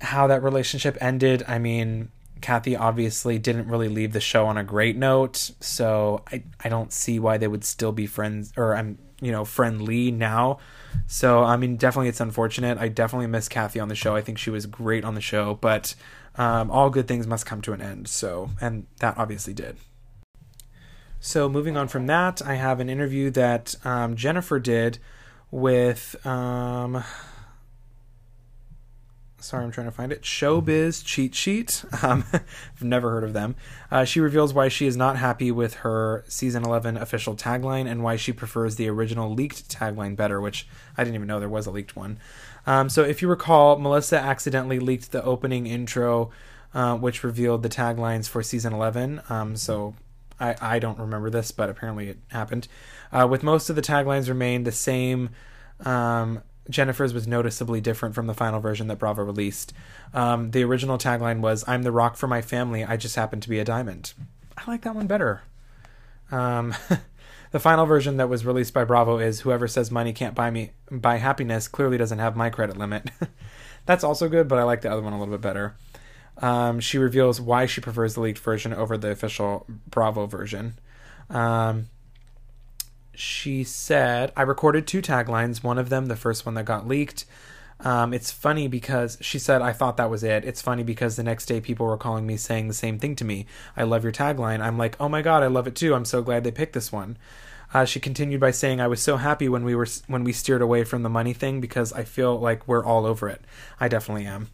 how 0.00 0.26
that 0.26 0.42
relationship 0.42 0.96
ended. 1.00 1.42
I 1.46 1.58
mean, 1.58 2.10
Kathy 2.40 2.76
obviously 2.76 3.38
didn't 3.38 3.68
really 3.68 3.88
leave 3.88 4.12
the 4.12 4.20
show 4.20 4.46
on 4.46 4.58
a 4.58 4.64
great 4.64 4.96
note, 4.96 5.50
so 5.60 6.22
I 6.30 6.44
I 6.62 6.68
don't 6.68 6.92
see 6.92 7.18
why 7.18 7.38
they 7.38 7.48
would 7.48 7.64
still 7.64 7.92
be 7.92 8.06
friends 8.06 8.52
or 8.56 8.76
I'm 8.76 8.98
you 9.20 9.32
know 9.32 9.44
friendly 9.44 10.10
now. 10.10 10.58
So 11.06 11.42
I 11.42 11.56
mean, 11.56 11.76
definitely 11.76 12.08
it's 12.08 12.20
unfortunate. 12.20 12.78
I 12.78 12.88
definitely 12.88 13.26
miss 13.26 13.48
Kathy 13.48 13.80
on 13.80 13.88
the 13.88 13.94
show. 13.94 14.14
I 14.14 14.20
think 14.20 14.38
she 14.38 14.50
was 14.50 14.66
great 14.66 15.04
on 15.04 15.14
the 15.14 15.20
show, 15.20 15.54
but 15.54 15.94
um, 16.36 16.70
all 16.70 16.90
good 16.90 17.08
things 17.08 17.26
must 17.26 17.46
come 17.46 17.62
to 17.62 17.72
an 17.72 17.80
end. 17.80 18.08
So 18.08 18.50
and 18.60 18.86
that 19.00 19.16
obviously 19.16 19.54
did. 19.54 19.76
So 21.18 21.48
moving 21.48 21.76
on 21.76 21.88
from 21.88 22.06
that, 22.06 22.42
I 22.42 22.54
have 22.54 22.78
an 22.78 22.90
interview 22.90 23.30
that 23.30 23.74
um, 23.84 24.14
Jennifer 24.14 24.60
did 24.60 24.98
with. 25.50 26.14
Um, 26.26 27.02
sorry, 29.38 29.64
I'm 29.64 29.70
trying 29.70 29.86
to 29.86 29.92
find 29.92 30.12
it. 30.12 30.22
Showbiz 30.22 31.04
Cheat 31.04 31.34
Sheet. 31.34 31.84
Um, 32.02 32.24
I've 32.32 32.82
never 32.82 33.10
heard 33.10 33.24
of 33.24 33.32
them. 33.32 33.56
Uh, 33.90 34.04
she 34.04 34.20
reveals 34.20 34.52
why 34.52 34.68
she 34.68 34.86
is 34.86 34.96
not 34.96 35.16
happy 35.16 35.50
with 35.50 35.74
her 35.76 36.24
season 36.28 36.64
11 36.64 36.96
official 36.96 37.34
tagline 37.34 37.90
and 37.90 38.02
why 38.02 38.16
she 38.16 38.32
prefers 38.32 38.76
the 38.76 38.88
original 38.88 39.32
leaked 39.32 39.68
tagline 39.70 40.14
better, 40.14 40.40
which 40.40 40.68
I 40.96 41.02
didn't 41.02 41.16
even 41.16 41.26
know 41.26 41.40
there 41.40 41.48
was 41.48 41.66
a 41.66 41.70
leaked 41.70 41.96
one. 41.96 42.18
Um, 42.66 42.88
so, 42.88 43.02
if 43.02 43.22
you 43.22 43.28
recall, 43.28 43.78
Melissa 43.78 44.18
accidentally 44.18 44.78
leaked 44.78 45.12
the 45.12 45.24
opening 45.24 45.66
intro, 45.66 46.30
uh, 46.74 46.96
which 46.96 47.24
revealed 47.24 47.62
the 47.62 47.68
taglines 47.68 48.28
for 48.28 48.42
season 48.42 48.72
11. 48.72 49.22
Um, 49.28 49.56
so, 49.56 49.94
I, 50.38 50.54
I 50.60 50.78
don't 50.78 50.98
remember 50.98 51.30
this, 51.30 51.50
but 51.50 51.70
apparently 51.70 52.08
it 52.08 52.18
happened. 52.28 52.68
Uh, 53.10 53.26
with 53.28 53.42
most 53.42 53.70
of 53.70 53.76
the 53.76 53.82
taglines 53.82 54.28
remain 54.28 54.64
the 54.64 54.72
same. 54.72 55.30
Um, 55.84 56.42
Jennifer's 56.68 57.14
was 57.14 57.26
noticeably 57.26 57.80
different 57.80 58.14
from 58.14 58.26
the 58.26 58.34
final 58.34 58.60
version 58.60 58.88
that 58.88 58.98
Bravo 58.98 59.22
released. 59.22 59.72
Um, 60.14 60.50
the 60.50 60.64
original 60.64 60.98
tagline 60.98 61.40
was 61.40 61.64
"I'm 61.66 61.82
the 61.82 61.92
rock 61.92 62.16
for 62.16 62.26
my 62.26 62.42
family. 62.42 62.84
I 62.84 62.96
just 62.96 63.16
happen 63.16 63.40
to 63.40 63.48
be 63.48 63.58
a 63.58 63.64
diamond." 63.64 64.14
I 64.56 64.70
like 64.70 64.82
that 64.82 64.94
one 64.94 65.06
better. 65.06 65.42
Um, 66.30 66.74
the 67.50 67.60
final 67.60 67.86
version 67.86 68.16
that 68.16 68.28
was 68.28 68.46
released 68.46 68.74
by 68.74 68.84
Bravo 68.84 69.18
is 69.18 69.40
"Whoever 69.40 69.68
says 69.68 69.90
money 69.90 70.12
can't 70.12 70.34
buy 70.34 70.50
me 70.50 70.72
buy 70.90 71.16
happiness 71.16 71.68
clearly 71.68 71.98
doesn't 71.98 72.18
have 72.18 72.36
my 72.36 72.50
credit 72.50 72.76
limit." 72.76 73.10
That's 73.86 74.04
also 74.04 74.28
good, 74.28 74.48
but 74.48 74.58
I 74.58 74.64
like 74.64 74.80
the 74.80 74.90
other 74.90 75.02
one 75.02 75.12
a 75.12 75.18
little 75.18 75.34
bit 75.34 75.42
better. 75.42 75.76
Um, 76.38 76.80
she 76.80 76.98
reveals 76.98 77.40
why 77.40 77.66
she 77.66 77.80
prefers 77.80 78.14
the 78.14 78.20
leaked 78.20 78.38
version 78.40 78.74
over 78.74 78.98
the 78.98 79.10
official 79.10 79.66
Bravo 79.88 80.26
version. 80.26 80.78
Um, 81.30 81.88
she 83.18 83.64
said, 83.64 84.32
I 84.36 84.42
recorded 84.42 84.86
two 84.86 85.02
taglines, 85.02 85.62
one 85.62 85.78
of 85.78 85.88
them, 85.88 86.06
the 86.06 86.16
first 86.16 86.46
one 86.46 86.54
that 86.54 86.64
got 86.64 86.86
leaked. 86.86 87.24
Um, 87.80 88.14
it's 88.14 88.30
funny 88.30 88.68
because 88.68 89.18
she 89.20 89.38
said, 89.38 89.60
I 89.60 89.72
thought 89.72 89.98
that 89.98 90.10
was 90.10 90.24
it. 90.24 90.44
It's 90.44 90.62
funny 90.62 90.82
because 90.82 91.16
the 91.16 91.22
next 91.22 91.46
day 91.46 91.60
people 91.60 91.86
were 91.86 91.98
calling 91.98 92.26
me 92.26 92.36
saying 92.36 92.68
the 92.68 92.74
same 92.74 92.98
thing 92.98 93.14
to 93.16 93.24
me. 93.24 93.46
I 93.76 93.82
love 93.82 94.02
your 94.02 94.12
tagline. 94.12 94.60
I'm 94.60 94.78
like, 94.78 94.96
oh 94.98 95.08
my 95.08 95.20
God, 95.20 95.42
I 95.42 95.48
love 95.48 95.66
it 95.66 95.74
too. 95.74 95.94
I'm 95.94 96.06
so 96.06 96.22
glad 96.22 96.44
they 96.44 96.50
picked 96.50 96.72
this 96.72 96.90
one. 96.90 97.18
Uh, 97.74 97.84
she 97.84 98.00
continued 98.00 98.40
by 98.40 98.52
saying, 98.52 98.80
"I 98.80 98.86
was 98.86 99.02
so 99.02 99.16
happy 99.16 99.48
when 99.48 99.64
we 99.64 99.74
were 99.74 99.88
when 100.06 100.24
we 100.24 100.32
steered 100.32 100.62
away 100.62 100.84
from 100.84 101.02
the 101.02 101.08
money 101.08 101.32
thing 101.32 101.60
because 101.60 101.92
I 101.92 102.04
feel 102.04 102.38
like 102.38 102.66
we're 102.66 102.84
all 102.84 103.04
over 103.04 103.28
it. 103.28 103.42
I 103.80 103.88
definitely 103.88 104.24
am." 104.24 104.48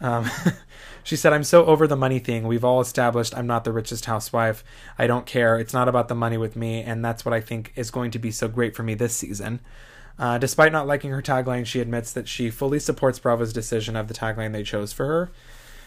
Um, 0.00 0.30
she 1.02 1.16
said, 1.16 1.32
I'm 1.32 1.44
so 1.44 1.64
over 1.66 1.86
the 1.86 1.96
money 1.96 2.18
thing. 2.18 2.46
We've 2.46 2.64
all 2.64 2.80
established 2.80 3.36
I'm 3.36 3.46
not 3.46 3.64
the 3.64 3.72
richest 3.72 4.06
housewife. 4.06 4.64
I 4.98 5.06
don't 5.06 5.26
care. 5.26 5.58
It's 5.58 5.74
not 5.74 5.88
about 5.88 6.08
the 6.08 6.14
money 6.14 6.36
with 6.36 6.56
me. 6.56 6.82
And 6.82 7.04
that's 7.04 7.24
what 7.24 7.34
I 7.34 7.40
think 7.40 7.72
is 7.76 7.90
going 7.90 8.10
to 8.12 8.18
be 8.18 8.30
so 8.30 8.48
great 8.48 8.74
for 8.74 8.82
me 8.82 8.94
this 8.94 9.16
season. 9.16 9.60
Uh, 10.18 10.38
despite 10.38 10.72
not 10.72 10.86
liking 10.86 11.10
her 11.10 11.22
tagline, 11.22 11.66
she 11.66 11.80
admits 11.80 12.12
that 12.12 12.26
she 12.26 12.50
fully 12.50 12.78
supports 12.78 13.18
Bravo's 13.18 13.52
decision 13.52 13.96
of 13.96 14.08
the 14.08 14.14
tagline 14.14 14.52
they 14.52 14.62
chose 14.62 14.92
for 14.92 15.06
her. 15.06 15.30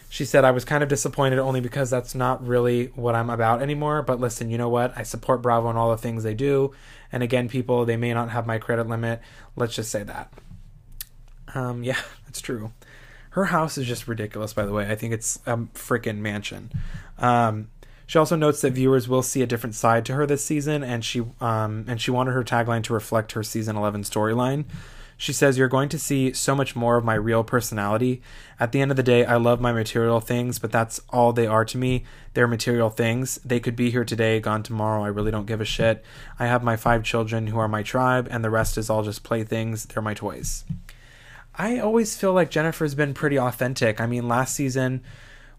She 0.08 0.24
said, 0.24 0.44
I 0.44 0.50
was 0.50 0.64
kind 0.64 0.82
of 0.82 0.88
disappointed 0.88 1.38
only 1.38 1.60
because 1.60 1.88
that's 1.88 2.16
not 2.16 2.44
really 2.44 2.86
what 2.96 3.14
I'm 3.14 3.30
about 3.30 3.62
anymore. 3.62 4.02
But 4.02 4.18
listen, 4.18 4.50
you 4.50 4.58
know 4.58 4.68
what? 4.68 4.92
I 4.96 5.04
support 5.04 5.40
Bravo 5.40 5.68
and 5.68 5.78
all 5.78 5.90
the 5.90 5.96
things 5.96 6.24
they 6.24 6.34
do. 6.34 6.72
And 7.12 7.22
again, 7.22 7.48
people, 7.48 7.84
they 7.84 7.96
may 7.96 8.12
not 8.12 8.30
have 8.30 8.46
my 8.46 8.58
credit 8.58 8.88
limit. 8.88 9.20
Let's 9.54 9.74
just 9.74 9.90
say 9.90 10.02
that. 10.02 10.32
Um, 11.54 11.84
yeah, 11.84 11.98
that's 12.24 12.40
true. 12.40 12.72
Her 13.30 13.46
house 13.46 13.78
is 13.78 13.86
just 13.86 14.08
ridiculous, 14.08 14.52
by 14.52 14.66
the 14.66 14.72
way. 14.72 14.90
I 14.90 14.96
think 14.96 15.12
it's 15.14 15.36
a 15.46 15.56
freaking 15.56 16.18
mansion. 16.18 16.70
Um, 17.18 17.68
she 18.06 18.18
also 18.18 18.34
notes 18.34 18.60
that 18.62 18.72
viewers 18.72 19.08
will 19.08 19.22
see 19.22 19.40
a 19.40 19.46
different 19.46 19.76
side 19.76 20.04
to 20.06 20.14
her 20.14 20.26
this 20.26 20.44
season, 20.44 20.82
and 20.82 21.04
she 21.04 21.22
um, 21.40 21.84
and 21.86 22.00
she 22.00 22.10
wanted 22.10 22.32
her 22.32 22.42
tagline 22.42 22.82
to 22.84 22.92
reflect 22.92 23.32
her 23.32 23.44
season 23.44 23.76
11 23.76 24.02
storyline. 24.02 24.64
She 25.20 25.34
says, 25.34 25.58
You're 25.58 25.68
going 25.68 25.90
to 25.90 25.98
see 25.98 26.32
so 26.32 26.54
much 26.54 26.74
more 26.74 26.96
of 26.96 27.04
my 27.04 27.14
real 27.14 27.44
personality. 27.44 28.22
At 28.58 28.72
the 28.72 28.80
end 28.80 28.90
of 28.90 28.96
the 28.96 29.02
day, 29.02 29.26
I 29.26 29.36
love 29.36 29.60
my 29.60 29.70
material 29.70 30.18
things, 30.18 30.58
but 30.58 30.72
that's 30.72 31.02
all 31.10 31.34
they 31.34 31.46
are 31.46 31.64
to 31.66 31.76
me. 31.76 32.04
They're 32.32 32.48
material 32.48 32.88
things. 32.88 33.38
They 33.44 33.60
could 33.60 33.76
be 33.76 33.90
here 33.90 34.06
today, 34.06 34.40
gone 34.40 34.62
tomorrow. 34.62 35.04
I 35.04 35.08
really 35.08 35.30
don't 35.30 35.44
give 35.44 35.60
a 35.60 35.66
shit. 35.66 36.02
I 36.38 36.46
have 36.46 36.64
my 36.64 36.74
five 36.74 37.04
children 37.04 37.48
who 37.48 37.58
are 37.58 37.68
my 37.68 37.82
tribe, 37.82 38.28
and 38.30 38.42
the 38.42 38.48
rest 38.48 38.78
is 38.78 38.88
all 38.88 39.02
just 39.02 39.22
playthings. 39.22 39.84
They're 39.84 40.02
my 40.02 40.14
toys. 40.14 40.64
I 41.54 41.78
always 41.78 42.16
feel 42.16 42.32
like 42.32 42.50
Jennifer's 42.50 42.94
been 42.94 43.14
pretty 43.14 43.38
authentic. 43.38 44.00
I 44.00 44.06
mean, 44.06 44.28
last 44.28 44.54
season 44.54 45.02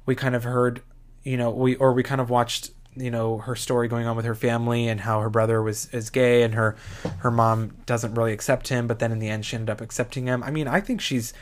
we 0.05 0.15
kind 0.15 0.35
of 0.35 0.43
heard, 0.43 0.81
you 1.23 1.37
know, 1.37 1.51
we 1.51 1.75
or 1.75 1.93
we 1.93 2.03
kind 2.03 2.21
of 2.21 2.29
watched, 2.29 2.71
you 2.95 3.11
know, 3.11 3.37
her 3.39 3.55
story 3.55 3.87
going 3.87 4.07
on 4.07 4.15
with 4.15 4.25
her 4.25 4.35
family 4.35 4.87
and 4.87 4.99
how 5.01 5.19
her 5.21 5.29
brother 5.29 5.61
was 5.61 5.87
is 5.93 6.09
gay 6.09 6.43
and 6.43 6.53
her 6.53 6.75
her 7.19 7.31
mom 7.31 7.77
doesn't 7.85 8.13
really 8.15 8.33
accept 8.33 8.69
him, 8.69 8.87
but 8.87 8.99
then 8.99 9.11
in 9.11 9.19
the 9.19 9.29
end 9.29 9.45
she 9.45 9.55
ended 9.55 9.69
up 9.69 9.81
accepting 9.81 10.27
him. 10.27 10.43
I 10.43 10.51
mean, 10.51 10.67
I 10.67 10.79
think 10.79 11.01
she's 11.01 11.33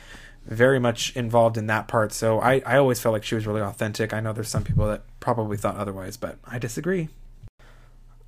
very 0.46 0.80
much 0.80 1.16
involved 1.16 1.58
in 1.58 1.68
that 1.68 1.88
part. 1.88 2.12
So 2.12 2.40
I 2.40 2.62
I 2.66 2.78
always 2.78 3.00
felt 3.00 3.14
like 3.14 3.24
she 3.24 3.36
was 3.36 3.48
really 3.48 3.62
authentic. 3.62 4.14
I 4.14 4.20
know 4.20 4.34
there's 4.34 4.50
some 4.50 4.64
people 4.64 4.88
that 4.88 5.04
probably 5.20 5.58
thought 5.58 5.78
otherwise, 5.78 6.18
but 6.18 6.38
I 6.46 6.60
disagree. 6.60 7.10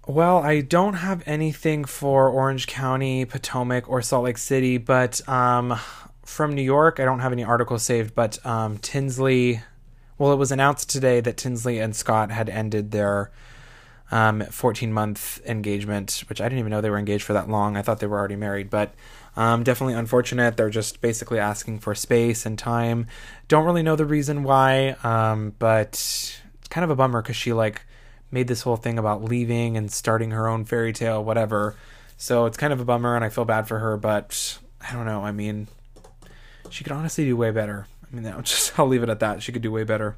Well, 0.07 0.39
I 0.39 0.61
don't 0.61 0.95
have 0.95 1.21
anything 1.27 1.85
for 1.85 2.27
Orange 2.27 2.65
County, 2.65 3.23
Potomac, 3.23 3.87
or 3.87 4.01
Salt 4.01 4.23
Lake 4.23 4.39
City, 4.39 4.77
but 4.77 5.27
um, 5.29 5.79
from 6.31 6.55
New 6.55 6.61
York. 6.61 6.99
I 6.99 7.05
don't 7.05 7.19
have 7.19 7.33
any 7.33 7.43
articles 7.43 7.83
saved, 7.83 8.15
but 8.15 8.43
um, 8.45 8.77
Tinsley. 8.77 9.61
Well, 10.17 10.31
it 10.31 10.37
was 10.37 10.51
announced 10.51 10.89
today 10.89 11.19
that 11.19 11.37
Tinsley 11.37 11.79
and 11.79 11.95
Scott 11.95 12.31
had 12.31 12.47
ended 12.47 12.91
their 12.91 13.31
um, 14.11 14.41
14 14.41 14.93
month 14.93 15.41
engagement, 15.45 16.23
which 16.29 16.39
I 16.39 16.45
didn't 16.45 16.59
even 16.59 16.69
know 16.69 16.79
they 16.79 16.89
were 16.89 16.99
engaged 16.99 17.23
for 17.23 17.33
that 17.33 17.49
long. 17.49 17.75
I 17.75 17.81
thought 17.81 17.99
they 17.99 18.07
were 18.07 18.19
already 18.19 18.35
married, 18.35 18.69
but 18.69 18.93
um, 19.35 19.63
definitely 19.63 19.95
unfortunate. 19.95 20.57
They're 20.57 20.69
just 20.69 21.01
basically 21.01 21.39
asking 21.39 21.79
for 21.79 21.95
space 21.95 22.45
and 22.45 22.57
time. 22.57 23.07
Don't 23.47 23.65
really 23.65 23.83
know 23.83 23.95
the 23.95 24.05
reason 24.05 24.43
why, 24.43 24.95
um, 25.03 25.55
but 25.57 25.89
it's 25.89 26.39
kind 26.69 26.83
of 26.83 26.89
a 26.89 26.95
bummer 26.95 27.21
because 27.21 27.35
she 27.35 27.51
like 27.51 27.83
made 28.29 28.47
this 28.47 28.61
whole 28.61 28.77
thing 28.77 28.99
about 28.99 29.23
leaving 29.23 29.75
and 29.75 29.91
starting 29.91 30.31
her 30.31 30.47
own 30.47 30.65
fairy 30.65 30.93
tale, 30.93 31.23
whatever. 31.23 31.75
So 32.17 32.45
it's 32.45 32.57
kind 32.57 32.71
of 32.71 32.79
a 32.79 32.85
bummer, 32.85 33.15
and 33.15 33.25
I 33.25 33.29
feel 33.29 33.45
bad 33.45 33.67
for 33.67 33.79
her, 33.79 33.97
but 33.97 34.59
I 34.87 34.93
don't 34.93 35.05
know. 35.05 35.23
I 35.23 35.31
mean, 35.31 35.67
she 36.71 36.83
could 36.83 36.93
honestly 36.93 37.25
do 37.25 37.37
way 37.37 37.51
better. 37.51 37.87
I 38.11 38.15
mean, 38.15 38.33
just 38.43 38.77
I'll 38.79 38.87
leave 38.87 39.03
it 39.03 39.09
at 39.09 39.19
that. 39.19 39.43
She 39.43 39.51
could 39.51 39.61
do 39.61 39.71
way 39.71 39.83
better. 39.83 40.17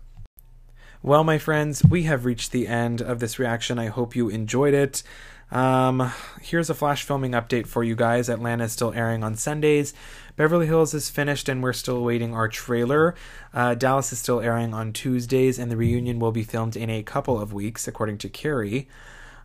Well, 1.01 1.23
my 1.23 1.37
friends, 1.37 1.83
we 1.83 2.03
have 2.03 2.23
reached 2.23 2.51
the 2.51 2.67
end 2.67 3.01
of 3.01 3.19
this 3.19 3.37
reaction. 3.37 3.77
I 3.77 3.87
hope 3.87 4.15
you 4.15 4.29
enjoyed 4.29 4.73
it. 4.73 5.03
Um, 5.51 6.11
here's 6.41 6.69
a 6.69 6.73
flash 6.73 7.03
filming 7.03 7.33
update 7.33 7.67
for 7.67 7.83
you 7.83 7.95
guys. 7.95 8.29
Atlanta 8.29 8.63
is 8.63 8.71
still 8.71 8.93
airing 8.93 9.23
on 9.23 9.35
Sundays. 9.35 9.93
Beverly 10.35 10.65
Hills 10.65 10.93
is 10.93 11.09
finished, 11.09 11.47
and 11.47 11.61
we're 11.61 11.73
still 11.73 12.03
waiting 12.03 12.33
our 12.33 12.47
trailer. 12.47 13.13
Uh, 13.53 13.75
Dallas 13.75 14.11
is 14.11 14.19
still 14.19 14.39
airing 14.39 14.73
on 14.73 14.93
Tuesdays, 14.93 15.59
and 15.59 15.69
the 15.69 15.77
reunion 15.77 16.19
will 16.19 16.31
be 16.31 16.43
filmed 16.43 16.75
in 16.75 16.89
a 16.89 17.03
couple 17.03 17.39
of 17.39 17.53
weeks, 17.53 17.87
according 17.87 18.17
to 18.19 18.29
Kary. 18.29 18.87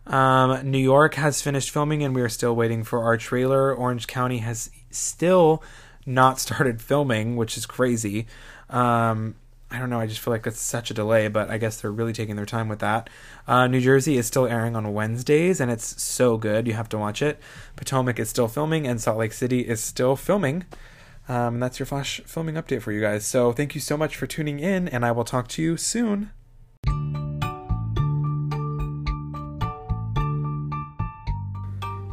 Um, 0.07 0.71
New 0.71 0.79
York 0.79 1.13
has 1.15 1.41
finished 1.41 1.69
filming, 1.69 2.03
and 2.03 2.15
we 2.15 2.21
are 2.21 2.29
still 2.29 2.55
waiting 2.55 2.83
for 2.83 3.03
our 3.03 3.17
trailer. 3.17 3.73
Orange 3.73 4.07
County 4.07 4.39
has 4.39 4.71
still 4.89 5.61
not 6.05 6.39
started 6.39 6.81
filming, 6.81 7.35
which 7.35 7.57
is 7.57 7.65
crazy. 7.65 8.27
Um, 8.69 9.35
I 9.71 9.77
don't 9.77 9.91
know. 9.91 9.99
I 9.99 10.07
just 10.07 10.19
feel 10.19 10.33
like 10.33 10.47
it's 10.47 10.59
such 10.59 10.89
a 10.89 10.95
delay, 10.95 11.27
but 11.27 11.49
I 11.51 11.59
guess 11.59 11.79
they're 11.79 11.91
really 11.91 12.13
taking 12.13 12.35
their 12.35 12.45
time 12.45 12.69
with 12.69 12.79
that. 12.79 13.09
Uh, 13.47 13.67
New 13.67 13.81
Jersey 13.81 14.17
is 14.17 14.25
still 14.25 14.47
airing 14.47 14.75
on 14.75 14.93
Wednesdays, 14.93 15.59
and 15.59 15.69
it's 15.69 16.01
so 16.01 16.37
good. 16.37 16.65
You 16.65 16.73
have 16.73 16.89
to 16.89 16.97
watch 16.97 17.21
it. 17.21 17.39
Potomac 17.75 18.19
is 18.19 18.29
still 18.29 18.47
filming, 18.47 18.87
and 18.87 18.99
Salt 18.99 19.19
Lake 19.19 19.33
City 19.33 19.61
is 19.61 19.79
still 19.79 20.15
filming. 20.15 20.65
Um, 21.27 21.59
that's 21.59 21.77
your 21.77 21.85
flash 21.85 22.19
filming 22.25 22.55
update 22.55 22.81
for 22.81 22.91
you 22.91 23.01
guys. 23.01 23.27
So 23.27 23.51
thank 23.51 23.75
you 23.75 23.81
so 23.81 23.95
much 23.95 24.15
for 24.15 24.25
tuning 24.25 24.59
in, 24.59 24.87
and 24.87 25.05
I 25.05 25.11
will 25.11 25.25
talk 25.25 25.47
to 25.49 25.61
you 25.61 25.77
soon. 25.77 26.31